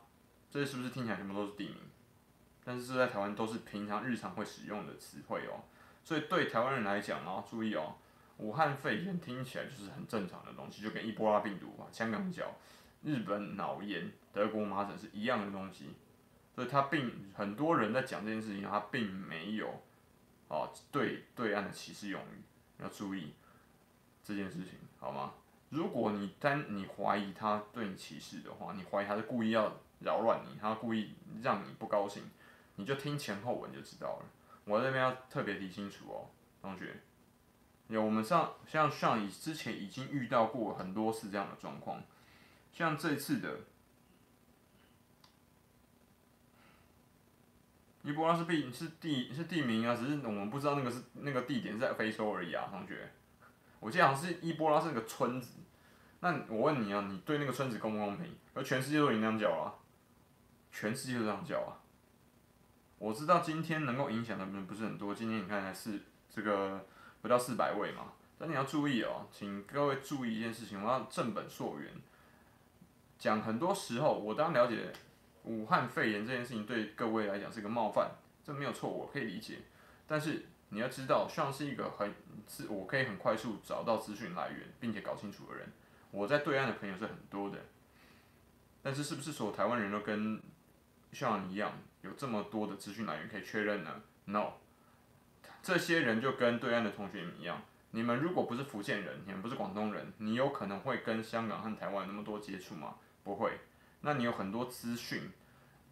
[0.51, 1.77] 这些是不是听起来全部都是地名？
[2.65, 5.63] 但是这在台湾都是平常日常会使用的词汇哦，
[6.03, 7.95] 所以对台湾人来讲哦，注意哦，
[8.39, 12.57] 武汉肺炎听起来就是很正常的东西，就跟伊波拉病毒啊、香港脚、
[13.03, 15.91] 日本脑炎、德国麻疹是一样的东西，
[16.55, 19.83] 所以他并很多人在讲这件事情，他并没有
[20.49, 22.43] 哦对对岸的歧视用语，
[22.83, 23.35] 要注意
[24.23, 25.35] 这件事情好吗？
[25.69, 32.23] 如果你单你怀疑他对你歧视的话，你怀疑他是故意要扰乱你，他故意让你不高兴。
[32.77, 34.27] 你就听前后文就知道了。
[34.65, 36.31] 我这边要特别提清楚哦，
[36.63, 36.97] 同学，
[37.89, 42.03] 有我们上像像以之前已经遇到过很多次这样的状况，
[42.73, 43.61] 像这次的
[48.03, 53.13] 伊波拉是地是地是地名啊，只是我们不知道那个是那个地点是在非洲而已啊，同学。
[53.81, 55.61] 我记得好像是伊波拉是个村子，
[56.21, 58.35] 那我问你啊，你对那个村子公不公平？
[58.55, 59.79] 而全世界都已经这样叫了，
[60.73, 61.84] 全世界都这样叫啊。
[62.99, 66.87] 我知道今天能够影响的人不是很多，今天你看才是这个
[67.21, 68.13] 不到四百位嘛。
[68.39, 71.91] 但你要注意哦，请各位注意一件事情，我要正本溯源。
[73.19, 74.93] 讲很多时候，我当了解
[75.45, 78.11] 武汉肺炎这件事情对各位来讲是个冒犯，
[78.43, 79.59] 这没有错，我可以理解。
[80.07, 82.13] 但是你要知道，像是一个很
[82.49, 85.73] 是我可以很快速找到资讯来源，并且搞清楚的人，
[86.11, 87.59] 我在对岸的朋友是很多的。
[88.83, 90.43] 但是是不是所有台湾人都跟
[91.13, 91.73] 像你一样？
[92.05, 94.53] 有这么多的资讯来源可以确认呢？No，
[95.63, 97.63] 这些人就跟对岸的同学一样，
[97.93, 102.97] 你们如果不是福建人，你们不是广东人，你有可能会跟香港和台湾那么多接触吗？
[103.23, 103.59] 不会。
[104.03, 105.33] 那你有很多资讯，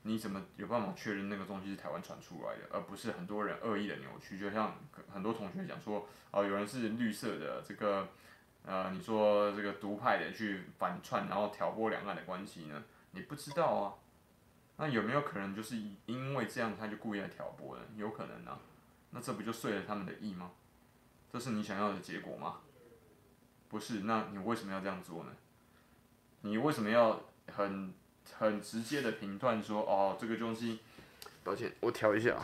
[0.02, 4.38] 你怎么有办法确认那个东西是台湾传出来的，而不是很多人恶意的扭曲？
[4.38, 4.76] 就像
[5.10, 8.06] 很多同学讲说，哦，有人是绿色的，这个，
[8.66, 12.84] 呃，你说这个独派的去反串，然后挑拨两岸的关系呢？
[13.12, 13.94] 你不知道啊。
[14.78, 17.82] 那有没有可能就是因为这样他就故意来挑拨的？
[17.96, 18.58] 有可能啊，
[19.10, 20.50] 那这不就遂了他们的意吗？
[21.32, 22.56] 这是你想要的结果吗？
[23.68, 25.30] 不是，那你为什么要这样做呢？
[26.40, 27.94] 你为什么要很
[28.36, 30.80] 很直接的评断说哦，这个东西，
[31.44, 32.36] 抱歉，我调一下。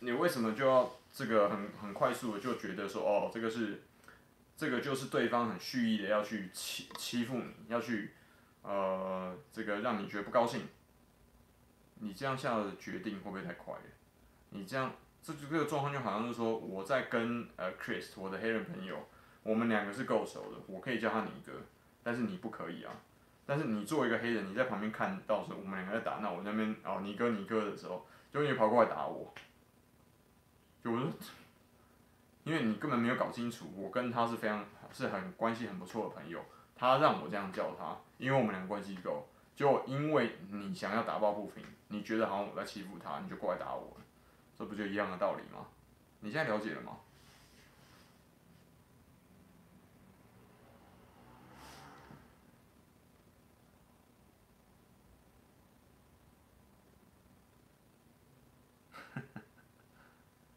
[0.00, 3.82] 你为什么就要这个很很快速的就觉得说哦，这个是？
[4.56, 8.12] 这个就是对方很蓄意的要去欺欺负你，要去，
[8.62, 10.62] 呃，这个让你觉得不高兴。
[11.96, 13.80] 你这样下的决定会不会太快了？
[14.50, 19.06] 你这样，这这个状况就好像是说，我在跟呃 Chris 我的黑人朋友，
[19.42, 21.52] 我们两个是够熟的，我可以叫他你哥，
[22.02, 22.92] 但是你不可以啊。
[23.44, 29.34] 但是你作为一个黑人，你在旁边看到时候我们两个在打闹，我那边哦你哥你哥的时候，就你跑过来打我，
[30.82, 31.12] 就我说。
[32.46, 36.40] 因为你根本没有搞清楚，我跟他是非常是很关系很不错的朋友，
[36.76, 43.96] 他让我这样叫他，因为我们俩关系够，就因为你想要打抱不平，你觉得好像我在欺负他，你就过来打我，
[44.56, 45.66] 这不就一样的道理吗？
[46.20, 46.98] 你现在了解了吗？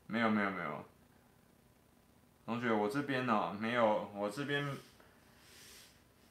[0.05, 0.88] 没有没有没有。
[2.49, 4.75] 同学，我这边呢、没有，我这边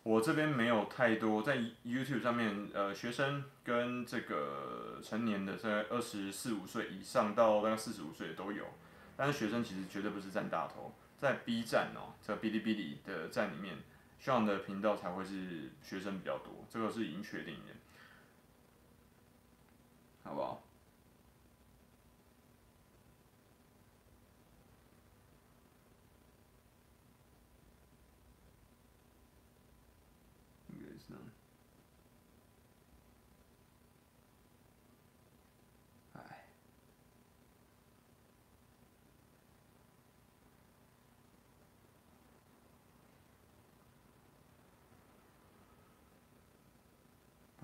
[0.03, 8.65] 我这边没有太多在 YouTube 上面，呃，学生跟这个成年的在二十四五岁以上到大概四十五岁都有，
[9.17, 13.77] 但是学生其实绝对不是占大头，在 B 站哦，在哔哩哔哩的站里面
[14.21, 17.75] 这样的频道才会是学生比较多，这个是已经确定的，
[20.25, 20.65] 好不好？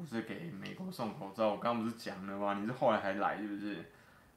[0.06, 2.54] 是给美国送口罩，我刚刚不是讲了吗？
[2.60, 3.84] 你是后来还来是不是？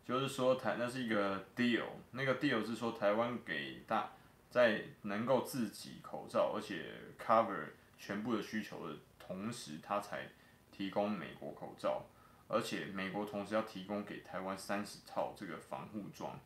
[0.06, 4.12] 就是说台那是一个 deal，那个 deal 是说台湾给大
[4.50, 7.66] 在能够自己口罩，而且 cover
[7.98, 10.30] 全部的需求的同时，他才
[10.72, 12.06] 提供美国口罩，
[12.48, 16.40] 而且美国同时要提供给台湾三十套这个防护装，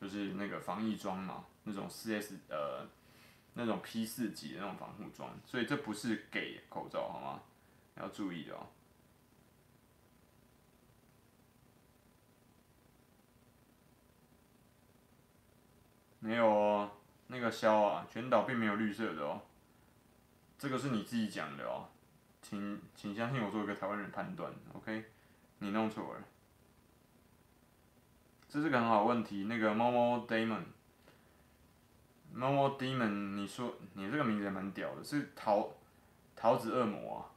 [0.00, 2.86] 就是那个防疫装嘛，那种四 S 呃
[3.54, 7.42] 那种 P 四级的那种防护装，所以这不是给口罩好吗？
[7.98, 8.66] 要注意哦。
[16.20, 16.90] 没有哦，
[17.28, 19.40] 那个萧啊，全岛并没有绿色的哦。
[20.58, 21.88] 这个是你自己讲的哦，
[22.42, 25.04] 请请相信我做一个台湾人判断，OK？
[25.58, 26.20] 你弄错了。
[28.48, 30.64] 这是个很好问题，那个猫猫 Damon，
[32.32, 35.70] 猫猫 Demon，你说你这个名字也蛮屌的，是桃
[36.34, 37.30] 桃子恶魔啊。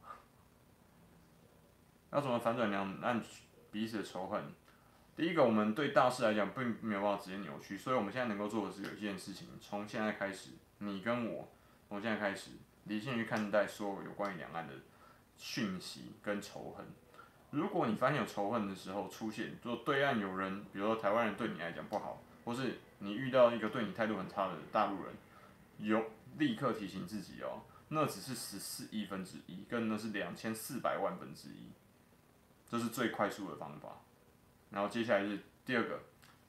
[2.12, 3.22] 要怎么反转两岸
[3.70, 4.44] 彼此的仇恨？
[5.16, 11.48] 第一个，我们对大事来讲并没有办法直接扭曲，所以我们现在能够做的是有一件事情，从现在开始，你跟我
[11.88, 12.52] 从现在开始
[12.84, 14.74] 理性去看待所有有关于两岸的
[15.36, 16.86] 讯息跟仇恨。
[17.50, 25.14] 如果你发现有仇恨的时候出现，就对岸有人，比如说台湾人对你来讲不好，或是你遇到一个对你态度很差的大陆人，
[25.78, 26.02] 有
[26.38, 31.68] 立刻提醒自己哦，那只是十四亿分之一，跟那是两千四百万分之一。
[32.72, 33.90] 这是最快速的方法，
[34.70, 36.00] 然后接下来是第二个，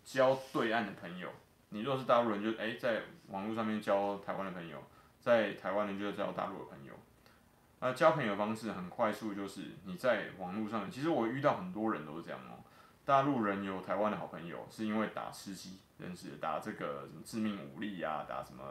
[0.06, 1.28] 交对岸的朋友。
[1.68, 4.82] 你若是大陆人就，就诶在网络上面交台湾的朋友，
[5.20, 6.94] 在台湾人就交大陆的朋友。
[7.82, 12.64] 那交朋友方式很快速，就是你在网络上面，其实我遇到很多人都是这样哦。
[13.04, 18.64] 大陆人有台湾的好朋友，是因为打吃鸡认识，打这个什么致命武力啊，打什么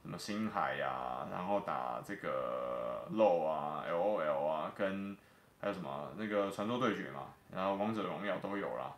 [0.00, 5.14] 什么星海啊，然后打这个 LO 啊，LOL 啊，跟。
[5.64, 8.92] 还有什么那个传说对决嘛，然后王者荣耀都有啦，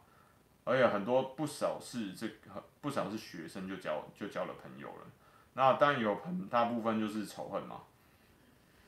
[0.64, 5.07] 而且很多不少是这个不少是学生就交就交了朋友了，
[5.55, 7.83] 那当然有很大部分就是仇恨嘛，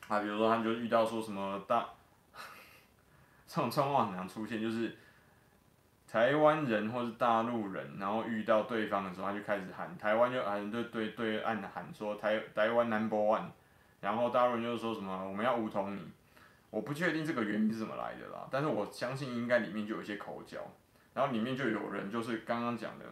[0.08, 1.88] 啊，比如说他们就遇到说什么大，
[3.46, 4.98] 这种状况很常出现，就是
[6.10, 13.44] 台湾人或是大陆人，然后遇到对方的时候，他就开始喊台湾就喊对对对岸喊说台台湾 number one，
[14.00, 16.00] 然后大陆人就说什么我们要武统你。
[16.70, 20.58] 我不确定这个原因是怎么来的啦，但是我相信应该里面就有一些口角，
[21.14, 23.06] 然后里面就有人就是刚刚讲的，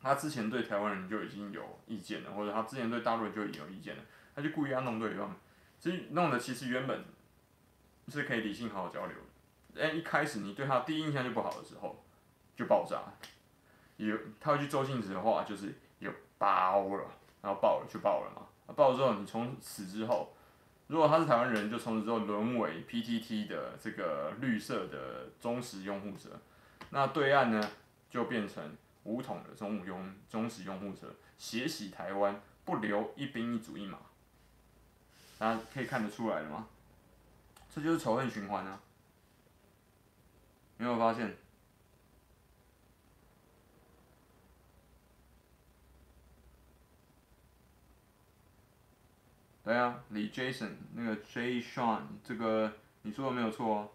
[0.00, 4.02] 他之前对台湾人就已经有意见了，或者他之前对大陆人就已经有意见了，
[4.36, 5.34] 他就故意要弄对方，
[5.80, 7.04] 所以弄的其实原本
[8.06, 9.16] 是可以理性好好交流，
[9.74, 12.04] 但，一开始你对他第一印象就不好的时候，
[12.54, 13.02] 就爆炸，
[13.96, 17.04] 有他一句周星驰的话就是有爆了，
[17.42, 20.32] 然后爆了就爆了嘛，爆了之后你从此之后。
[20.88, 26.40] 如果他是台湾人，就从此之后沦为 PTT 的这个绿色的忠实拥护者，
[26.90, 27.70] 那对岸呢，
[28.08, 28.62] 就变成
[29.04, 33.98] 武统的忠拥忠实拥护者，血洗台湾，不留一兵一卒一马，
[35.38, 36.68] 大家可以看得出来了吗？
[37.74, 38.80] 这就是仇恨循环啊！
[40.78, 41.36] 有没有发现？
[49.66, 53.90] 对啊，李 Jason 那个 J Sean 这个你说的没有错哦。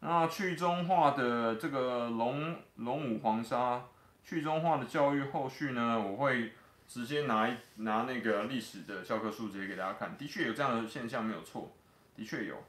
[0.00, 3.82] 那去中化的这个龙龙五黄沙，
[4.22, 6.52] 去中化的教育后续呢，我会
[6.86, 11.72] 直接拿一拿那个历史的教科书直接给大家看，的确有这样的现象，没有错，
[12.14, 12.62] 的确有。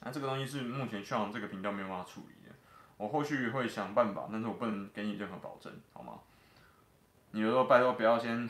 [0.00, 2.52] 那这个东西是目前希望这个频道没有办法处理的，
[2.96, 6.14] 我后续会想办法，但是我不能给你任何保证，好吗？
[7.32, 8.48] 你就说拜托不要先，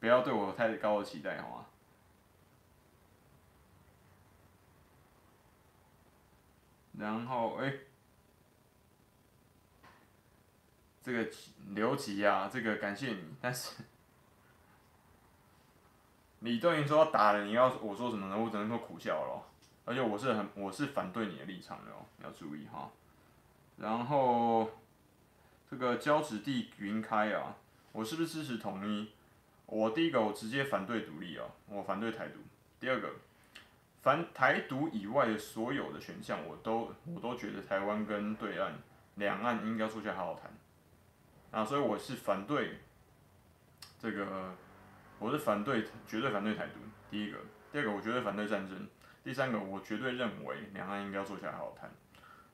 [0.00, 1.66] 不要对我太高的期待，好吗？
[6.98, 7.74] 然后哎、
[11.02, 11.28] 这个
[11.70, 13.82] 留级啊，这个感谢你，但是
[16.38, 18.38] 你都已经说要打了，你要我说什么呢？
[18.38, 19.42] 我只能说苦笑了。
[19.86, 22.90] 而且我是很，我是反对你的立场的哦，要注意哈。
[23.76, 24.70] 然后
[25.68, 27.56] 这个交趾地云开啊，
[27.94, 29.08] 我是不是支持统一？
[29.66, 32.40] 我第一个我直接反对独立啊，我反对台独。
[32.80, 33.08] 第二个，
[34.02, 38.74] 反台独以外的所有的选项，我都我都觉得台湾跟对岸
[39.14, 40.52] 两岸应该坐下来好好谈。
[41.52, 42.80] 啊，所以我是反对
[44.00, 44.52] 这个，
[45.20, 46.80] 我是反对绝对反对台独。
[47.08, 47.38] 第一个，
[47.70, 48.88] 第二个我绝对反对战争。
[49.22, 51.88] 第三个，我绝对认为两岸应该要坐下来好好谈，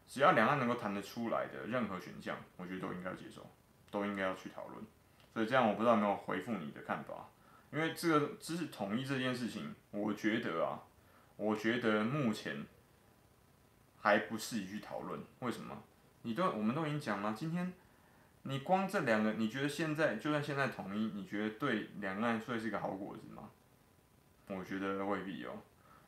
[0.06, 3.50] 只要两岸能够谈得出来的任何选项，我觉得都应该要接受，
[3.90, 4.84] 都应该要去讨论。
[5.32, 7.28] 所以这样我不知道有没有回复你的看法，
[7.72, 10.82] 因为这个只是统一这件事情，我觉得啊，
[11.36, 12.66] 我觉得目前
[14.00, 15.20] 还不适宜去讨论。
[15.38, 15.82] 为什么？
[16.22, 17.72] 你都我们都已经讲了，今天
[18.42, 23.50] 你光这两个，你觉得现在就算现在统一，你觉得对两岸算是一个好果子吗？
[24.48, 25.52] 我觉得未必哦。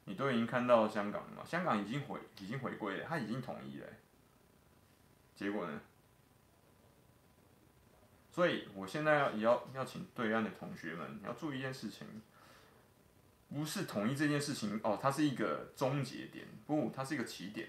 [0.05, 1.45] 你都已经看到香港了嘛？
[1.45, 3.87] 香港已经回已经回归了，它已经统一了。
[5.37, 5.81] 结果呢？
[8.33, 12.07] 所以我现在要也要要请对岸的同学们你要注意一件事情，
[13.53, 17.69] 不是统一这件事情哦，它是一个终结点，不，它是一个起点。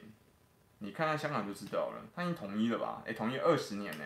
[0.79, 3.01] 你看看香港就知道了，他已经统一了吧？
[3.05, 4.05] 诶，统一二十年呢。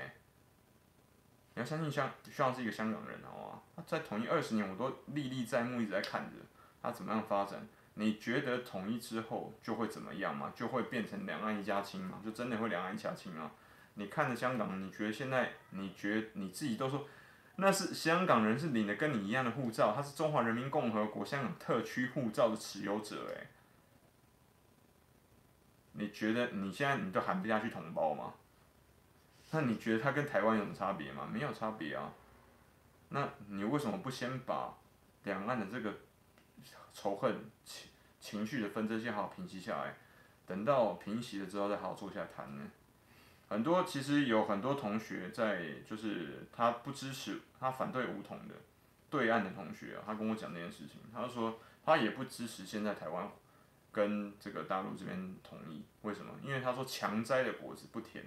[1.54, 3.62] 你要相信香，希望是一个香港人好吗？
[3.76, 6.38] 他在统一二十年，我都历历在目，一直在看着
[6.82, 7.68] 他怎么样发展。
[7.96, 10.54] 你觉得统一之后就会怎么样吗？
[10.56, 12.22] 就会变成两岸一家亲吗？
[12.24, 13.52] 就真的会两岸一家亲吗？
[13.98, 17.08] 你看着香港，你觉得现在，你觉你自己都说，
[17.58, 23.48] 那是香港人是领的跟你一样的护照，他是中华人民共和国香港特区护照的持有者，诶，
[25.94, 28.34] 你觉得你现在你都喊不下去同胞吗？
[29.52, 31.28] 那你觉得他跟台湾有什么差别吗？
[31.32, 32.14] 没有差别啊。
[33.10, 34.74] 那你为什么不先把
[35.24, 35.94] 两岸的这个？
[36.94, 39.96] 仇恨情情绪的纷争先好好平息下来，
[40.48, 42.64] 等到平息了之后再好好坐下来谈呢。
[43.50, 48.56] 很多其实有很多同学在，就是他不支持，他反对武统的
[49.10, 53.30] 对岸的同学啊，他跟我讲这件事情，他就说他也不支持现在台湾
[53.92, 56.34] 跟这个大陆这边统一，为什么？
[56.44, 58.26] 因为他说强摘的果子不甜，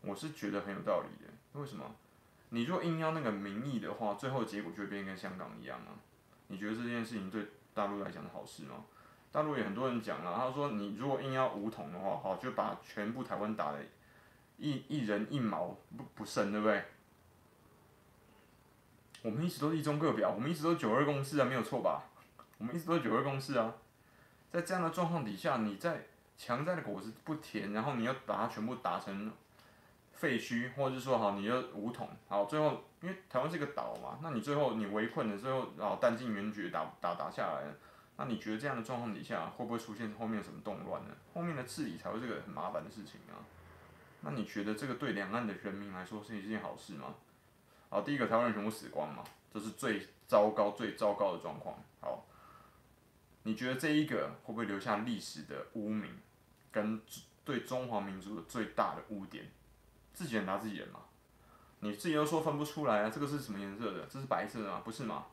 [0.00, 1.60] 我是觉得很有道理的。
[1.60, 1.94] 为什么？
[2.48, 5.98] 你若硬要那个民意的话，最后结果就会变跟香港一样啊。
[6.48, 7.46] 你觉得这件事情对？
[7.74, 8.84] 大陆来讲是好事吗？
[9.32, 13.80] 大陆也很多人讲了，他说你如果硬要武统的话，好就把全部台湾打的
[14.58, 16.84] 一一人一毛不不剩，对不对？
[19.22, 22.04] 我们一直都是一中各表，我们一直都九二共识啊，没有错吧？
[22.58, 23.74] 我们一直都九二共识啊，
[24.50, 29.32] 在这样的状况底下，你在强摘的果子不甜，然后你要把它全部打成
[30.12, 32.84] 废墟，或者是说好你要武统，好最后。
[33.02, 37.62] 因为台湾是个岛嘛，那你最后你围困了最后，然后弹尽援绝打打打下来，
[38.16, 41.14] 那你觉得这样的状况底下会不会出现后面什么动乱呢？
[41.34, 43.36] 后面的治理才会是个很麻烦的事情啊。
[44.24, 47.14] 那你觉得这个对两岸的人民来说是一件好事吗？
[47.90, 49.22] 好，第一个台湾人全部死光嘛，
[49.52, 51.76] 这是最糟糕最糟糕的状况。
[52.00, 52.24] 好，
[53.42, 56.18] 你觉得这一个会不会留下历史的污名，
[56.72, 57.00] 跟
[57.44, 59.50] 对中华民族的最大的污点？
[60.12, 61.00] 自己人打自己人嘛。
[61.80, 64.06] 你自己都说分不出来啊，这个是什么颜色的？
[64.06, 64.80] 这是白色的吗？
[64.82, 65.26] 不是吗？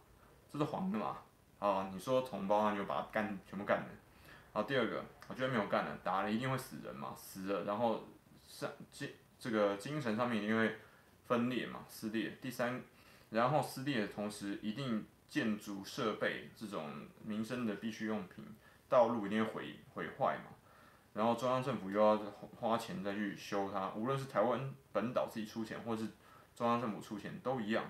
[0.51, 1.17] 这是黄的吗？
[1.59, 3.85] 啊，你说同胞啊，你就把它干全部干了。
[4.51, 8.03] 好，第二个，我觉得没有干了，打了一定会死人嘛，死了，然后
[8.51, 10.75] 上精这个精神上面一定会
[11.25, 12.37] 分裂嘛，撕裂。
[12.41, 12.81] 第三，
[13.29, 16.91] 然后撕裂的同时，一定建筑设备这种
[17.23, 18.45] 民生的必需用品，
[18.89, 20.51] 道路一定会毁毁坏嘛。
[21.13, 22.17] 然后中央政府又要
[22.59, 26.07] 花钱再去修它，无论是台湾本岛自己出钱，或是
[26.55, 27.83] 中央政府出钱都一样，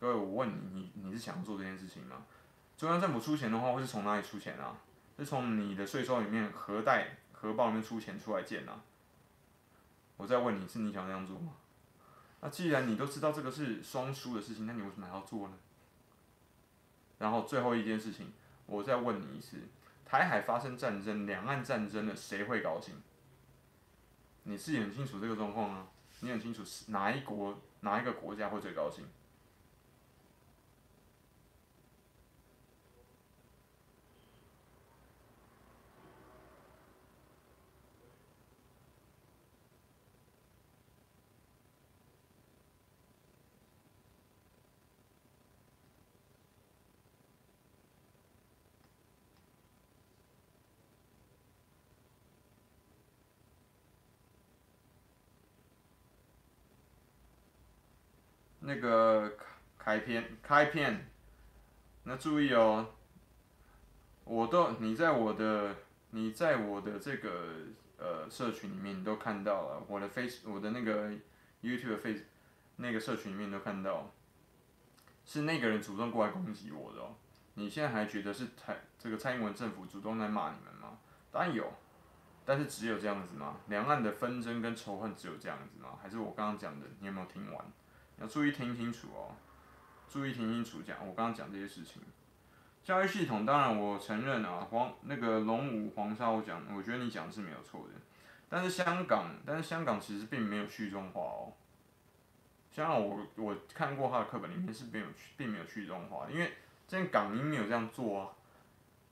[0.00, 2.24] 各位，我问你，你你是想做这件事情吗？
[2.76, 4.76] 中央政府出钱的话，会是从哪里出钱啊？
[5.18, 8.82] 是从你的税收里面核贷、荷包里面出钱出来建啊？
[10.16, 11.52] 我再问你，是你想那样做吗？
[12.40, 15.54] 那既然你都知道这个是双输的事情，那你为什么还要做呢？
[17.18, 18.32] 然后最后一件事情，
[18.66, 19.58] 我再问你一次：
[20.04, 22.94] 台海发生战争、两岸战争了，谁会高兴？
[24.44, 25.86] 你自己很清楚这个状况啊。
[26.20, 29.04] 你很清楚是哪一国哪一个国家会最高兴？
[58.66, 59.32] 那个
[59.78, 61.08] 开篇开篇，
[62.02, 62.94] 那注意哦，
[64.24, 65.72] 我都你在我的
[66.10, 67.54] 你在我的这个
[67.96, 71.10] 呃社群里面你都看到了，我的 face 我的那个
[71.62, 72.24] YouTube face
[72.74, 74.10] 那个社群里面都看到，
[75.24, 77.14] 是那个人主动过来攻击我的哦。
[77.54, 80.98] 你现在还觉得是蔡这个蔡英文政府主动在骂你们吗？
[81.30, 81.72] 当然有，
[82.44, 83.58] 但是只有这样子吗？
[83.68, 85.90] 两岸的纷争跟仇恨只有这样子吗？
[86.02, 87.64] 还是我刚刚讲的，你有没有听完？
[88.18, 89.36] 要注意听清楚哦，
[90.08, 92.00] 注意听清楚讲，我刚刚讲这些事情。
[92.82, 98.00] 教育系统当然我承认啊，黄那个龙武黄沙我讲，我觉得你讲的是没有错的。
[98.48, 101.52] 但是香港，但是香港其实并没有去中化哦。
[102.72, 106.54] 香港我我看过他的课本里面是没有去并没有去中化，因为
[106.88, 108.30] 这港英没有这样做啊。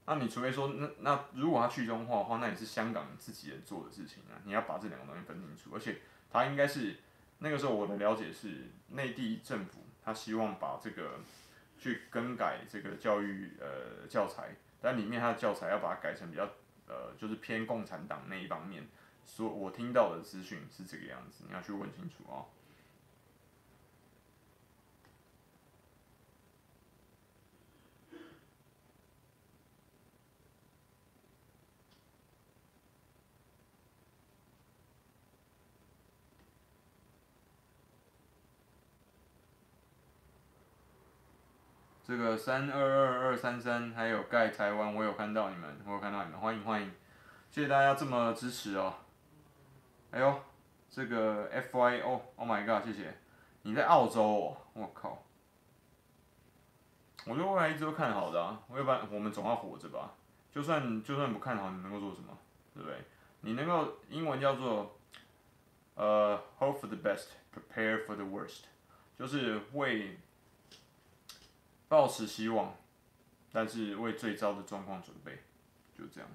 [0.06, 4.40] 那你除非说那那如果他去中化的话，那也是香港自己人做的事情啊。
[4.44, 6.00] 你要把这两个东西分清楚，而且
[6.30, 6.96] 他应该是。
[7.44, 8.48] 那个时候我的了解是，
[8.88, 11.20] 内地政府他希望把这个
[11.78, 16.48] 去更改这个教育呃教材，但里面他的教材要把它改成比较
[16.88, 18.88] 呃就是偏共产党那一方面，
[19.26, 22.46] 所以我听到的资讯是这个样子，你要去问清楚哦。
[42.16, 46.88] 这个三二二二三三还有盖台湾，我有看到你们，我有看到你们，欢迎欢迎，
[47.50, 48.94] 谢谢大家这么支持哦。
[50.12, 50.40] 哎呦，
[50.88, 53.12] 这个 FYO，Oh my god，谢谢。
[53.62, 55.24] 你在澳洲哦，我靠。
[57.26, 60.12] 我觉得未来一直都看好的啊，要不然我们总要活着吧。
[60.52, 62.28] 就算就算不看好，你能够做什么？
[62.74, 62.96] 对不对？
[63.40, 65.00] 你能够英文叫做
[65.96, 68.66] 呃、，hope for the best，Prepare for the worst，
[69.18, 70.16] 就是为。
[71.94, 72.76] 抱持希望，
[73.52, 75.44] 但是为最糟的状况准备，
[75.96, 76.28] 就这样。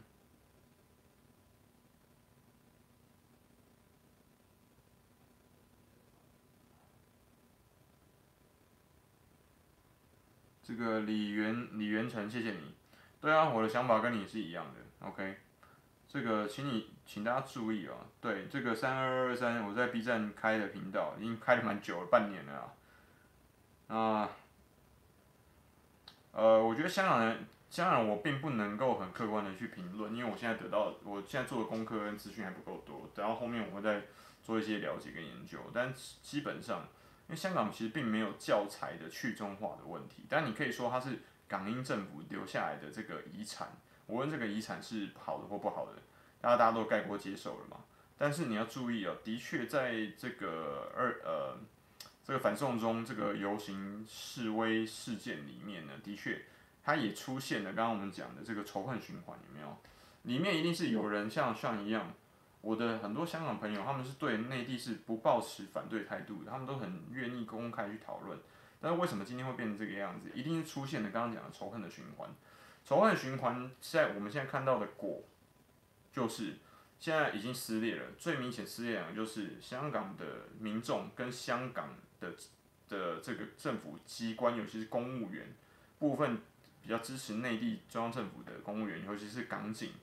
[10.64, 12.74] 这个李元李元成，谢谢你。
[13.20, 14.80] 对啊，我的想法跟你是一样的。
[15.06, 15.40] OK，
[16.08, 18.08] 这个请你请大家注意啊。
[18.22, 22.74] 对，这个三二二二三，我在 B 站开的频道，已经开了蛮久了，半年了
[23.88, 23.98] 啊。
[23.98, 24.30] 啊。
[26.32, 34.04] 呃我觉得香港人，香港人我并不能够很客观的去评论，因为我现在得到，我现在做的功课跟资讯还不够多，等到后面我会再
[34.44, 35.60] 做一些了解跟研究。
[35.74, 36.82] 但基本上，
[37.28, 43.68] 因为香港其实并没有教材的去中化的问题，但你可以说它是港英政府留下来的这个遗产，
[44.08, 45.94] 无论这个遗产是好的或不好的，
[46.40, 47.78] 大家大家都概括接受了嘛。
[48.18, 51.58] 但是你要注意哦，的确在这个二呃。
[52.30, 56.40] 这个反送中这个游行示威事件里面呢，的确，
[56.84, 59.76] 它也出现了刚刚我们讲的这个仇恨循环，有没有？
[60.22, 62.14] 里面一定是有人像像一样，
[62.62, 68.38] 我的很多香港朋友，他们是对内地是不抱持反对态度的，他们都很愿意公开去讨论。
[68.80, 70.30] 但是为什么今天会变成这个样子？
[70.36, 72.30] 一定是出现了刚刚讲的仇恨的循环，
[72.86, 75.24] 仇恨循环在我们现在看到的果，
[76.14, 76.58] 就是。
[77.00, 82.34] 现在已经撕裂了，最明显撕裂的就是香港的民众跟香港的
[82.90, 85.48] 的这个政府机关，尤其是公务员
[85.98, 86.40] 部分
[86.82, 89.94] 比较支持内地中央政府的公务员，尤其是港警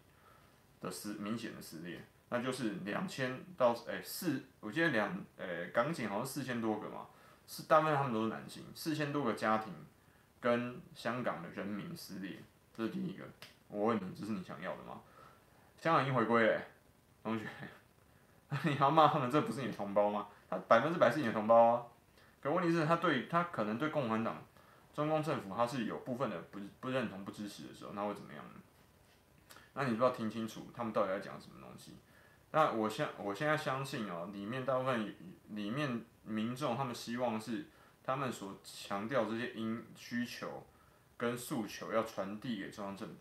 [0.80, 7.08] 的撕明显的撕裂，那就是两千到诶四，我记得两诶、港警好像四千多个嘛，
[7.46, 9.72] 是大部分他们都是男性，四千多个家庭
[10.40, 12.38] 跟香港的人民撕裂，
[12.74, 13.24] 这是第一个。
[13.68, 15.02] 我问你，这是你想要的吗？
[15.78, 16.62] 香港已经回归了。
[17.26, 17.44] 同学，
[18.62, 20.28] 你要骂他们，这不是你的同胞吗？
[20.48, 21.82] 他百分之百是你的同胞啊。
[22.40, 24.44] 可问题是，他对他可能对共产党、
[24.94, 28.60] 中共政府，他是有部分的不不认同、不支持的时候，那会怎么样呢？
[29.74, 31.96] 那你不要听清楚，他们到底在讲什么东西？
[32.52, 35.12] 那我相我现在相信哦，里面大部分
[35.48, 37.66] 里面民众他们希望是
[38.04, 40.64] 他们所强调这些因需求
[41.16, 43.14] 跟诉求要传递给中央政府。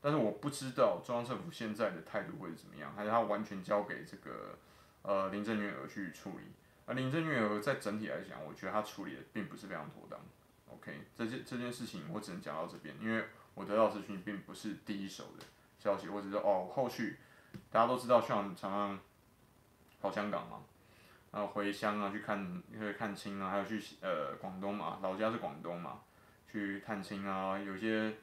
[0.00, 4.58] 但是我不知道中央政府现在的态度会是怎么样，还是他完全交给这个
[5.02, 6.44] 呃林郑月娥去处理？
[6.86, 10.18] 而林郑月娥在整体来讲，我觉得她处理的并不是非常妥当。
[10.68, 13.24] OK，这件这件事情我只能讲到这边，因为
[13.54, 15.44] 我得到资讯并不是第一手的
[15.78, 17.18] 消息，我只是说哦，后续
[17.70, 18.98] 大家都知道，像常常
[20.00, 20.62] 跑香港嘛，
[21.30, 26.00] 然后回乡啊去看，去看亲啊，还有去呃广东嘛，老家是广东嘛，
[26.50, 28.14] 去探亲啊，有些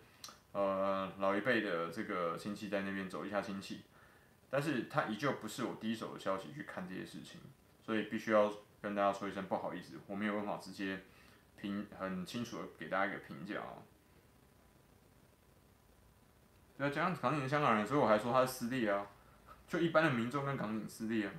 [0.52, 3.82] 呃老一辈的这个亲戚在那边走一下亲戚，
[4.50, 7.39] 但是他依旧不是我第一手的消息去看这些事情，
[7.82, 11.00] 所以必须要跟大家说一声不好意思，我没有办法直接。
[11.60, 13.82] 评很清楚的给大家一个评价哦。
[16.78, 19.08] 对啊，讲港警香港人，所以我还说他是私利啊，
[19.68, 21.32] 就一般的民众跟港警私利啊。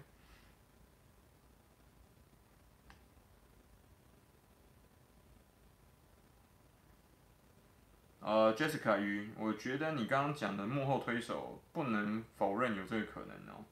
[8.28, 13.64] 呃，Jessica 于，我觉得你刚刚讲的幕后推手，不能否认有这个可能哦。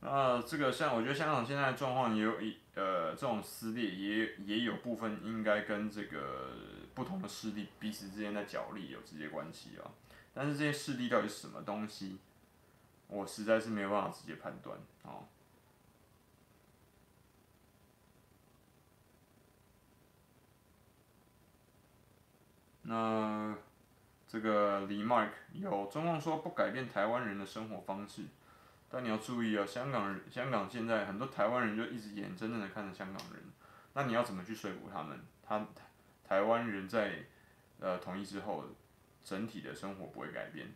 [0.00, 6.50] 那，这个像我觉得香港现在的状况也有一呃这种撕裂，也也有部分应该跟这个
[6.92, 9.90] 不同的势力彼此之间的角力有直接关系啊。
[10.34, 12.18] 但是这些势力到底是什么东西，
[13.06, 15.24] 我实在是没有办法直接判断啊。
[22.92, 23.56] 那
[24.28, 28.24] 这个李 Mark 有中共说不改变台湾人的生活方式。
[28.90, 33.42] 但你要注意啊，香港人，香港现在很多台湾人就一直眼睁睁的看着香港人，
[33.94, 35.18] 那你要怎么去说服他们？
[35.42, 35.66] 他
[36.22, 37.24] 台湾人在
[37.80, 38.62] 呃统一之后，
[39.24, 40.70] 整体的生活不会改变。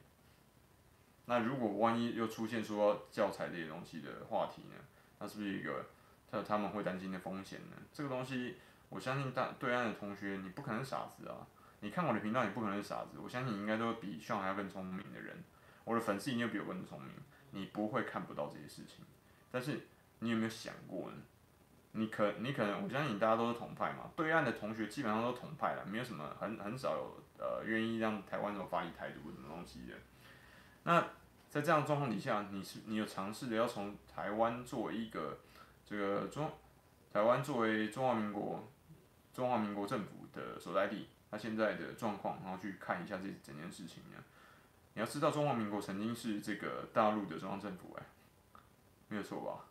[1.26, 4.76] 那如果万一又出现说教材这些东西的话题呢？
[5.18, 5.84] 那是不是一个
[6.30, 7.76] 他他们会担心的风险呢？
[7.92, 8.56] 这个东西，
[8.88, 11.46] 我相信大对岸的同学，你不可能傻子啊！
[11.86, 13.16] 你看我的频道，你不可能是傻子。
[13.22, 15.36] 我相信你应该都比像还要更聪明的人，
[15.84, 17.12] 我的粉丝一定比我更聪明。
[17.52, 19.04] 你不会看不到这些事情，
[19.52, 19.86] 但是
[20.18, 21.16] 你有没有想过呢？
[21.92, 29.94] 你可你可能，我相信大家都是同派嘛，对岸的同学基本上都是统派了，没有什么很很少有呃愿意让台湾人发一台独什么东西的。
[30.82, 31.00] 那
[31.48, 35.38] 在这样状况底下，你是你有尝试的要从台湾作为一个
[35.84, 36.50] 这个中
[37.12, 38.68] 台湾作为中华民国
[39.32, 44.16] 中华民国政府的所在地，它现在的状况，然后去看一下这整件事情呢？
[44.94, 48.06] 你要知道，中华民国曾经是这个大陆的中央政府，哎，
[49.08, 49.66] 没有错吧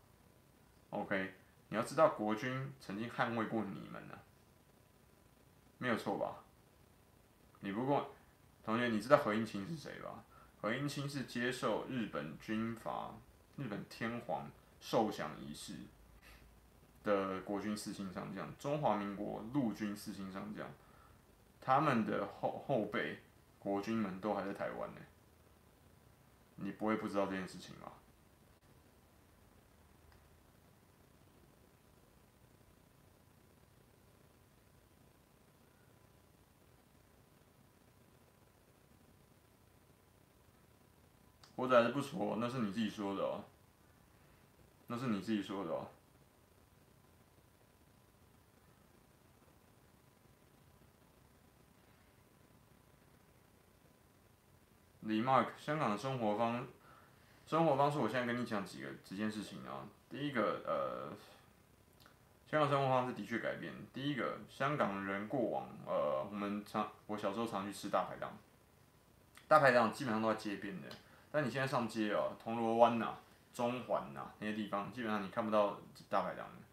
[0.91, 1.33] ？OK，
[1.69, 4.13] 你要知道，国军曾经捍卫过你们呢，
[5.79, 6.43] 没有错吧？
[7.61, 8.13] 你不过，
[8.63, 10.23] 同学，你知道何应钦是谁吧？
[10.61, 13.15] 何应钦是接受日本军阀、
[13.57, 15.73] 日本天皇受降仪式
[17.03, 20.69] 的国军四星上将，中华民国陆军四星上将，
[21.65, 23.17] 他们的后后辈
[23.57, 25.01] 国军们都还在台湾呢。
[26.57, 27.91] 你不会不知道这件事情吗？
[41.55, 43.43] 活着还是不说，那是你自己说的哦。
[44.85, 45.87] 那是你自己说的哦。
[55.05, 56.65] 李 Mark，香港的生活方，
[57.45, 59.87] 生活方式，我现在跟你讲几个几件事情啊。
[60.09, 61.13] 第一个，呃，
[62.49, 63.71] 香港生活方式的确改变。
[63.93, 68.35] 第一个，香港人过往，呃，我们常，我小时候常去吃大排档，
[69.47, 70.87] 大排档基本上都在街边的。
[71.31, 73.15] 但你现在上街哦，铜锣湾呐、
[73.53, 75.79] 中环呐那些地方，基本上你看不到
[76.09, 76.63] 大排档的，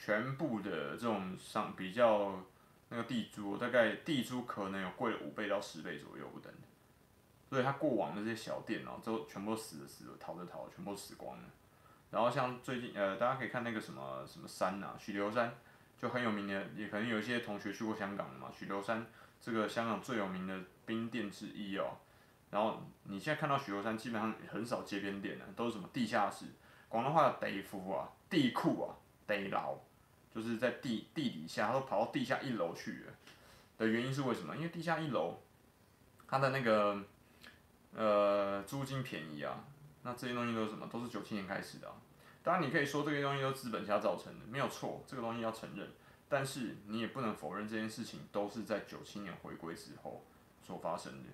[0.00, 2.42] 全部的这种上比较
[2.88, 6.52] 那个地租，大概地租可能有贵了五倍到十倍左右不等。
[7.48, 11.44] 所以他过往的这些小店哦，都全部都死了死了，逃的逃，全部死光了。
[12.10, 15.54] 然后像最近呃，大家可以看那个什么什么山呐、啊，许留山
[15.96, 18.50] 就很有名的，也可能有一些同学去过香港的嘛。
[18.52, 19.06] 许留山
[19.40, 21.96] 这个香港最有名的冰店之一哦。
[22.50, 26.46] 然后你现在看到许留山基本上很少街边店了，都是什么地下室，
[26.88, 28.96] 广东话的地库啊、地库啊、
[29.26, 29.74] 地牢，
[30.34, 33.12] 就是在地地底下，他都跑到地下一楼去了。
[33.78, 34.56] 的原因是为什么？
[34.56, 35.40] 因为地下一楼，
[36.26, 37.02] 它的那个。
[37.94, 39.64] 呃，租金便宜啊，
[40.02, 40.86] 那这些东西都是什么？
[40.86, 41.94] 都是九七年开始的啊。
[42.42, 45.88] 当然，你可以说这些东西都是资本家造成的，没有错，这个东西要承认。
[46.28, 50.24] 但是你也不能否认这件事情都是在九七年回归之后
[50.62, 51.28] 所发生的。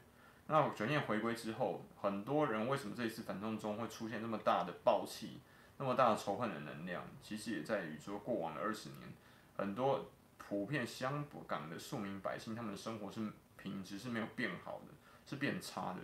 [0.47, 5.41] 那九七年回归之后，很多人为什么这一次反动中会出现那么大的暴气、
[5.79, 7.03] 那么大的仇恨的能量？
[7.23, 9.13] 其实也在于说，过往的二十年，
[9.57, 14.95] 很多普遍香港的庶民百姓，他们的生活是品质是没有变好的，
[15.27, 16.01] 是变差的。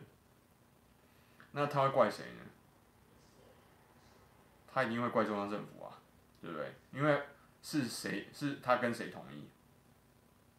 [1.52, 2.42] 那他会怪谁呢？
[4.72, 6.00] 他一定会怪中央政府啊！
[6.40, 6.72] 对不对？
[6.92, 7.22] 因为
[7.60, 9.48] 是谁是他跟谁同意，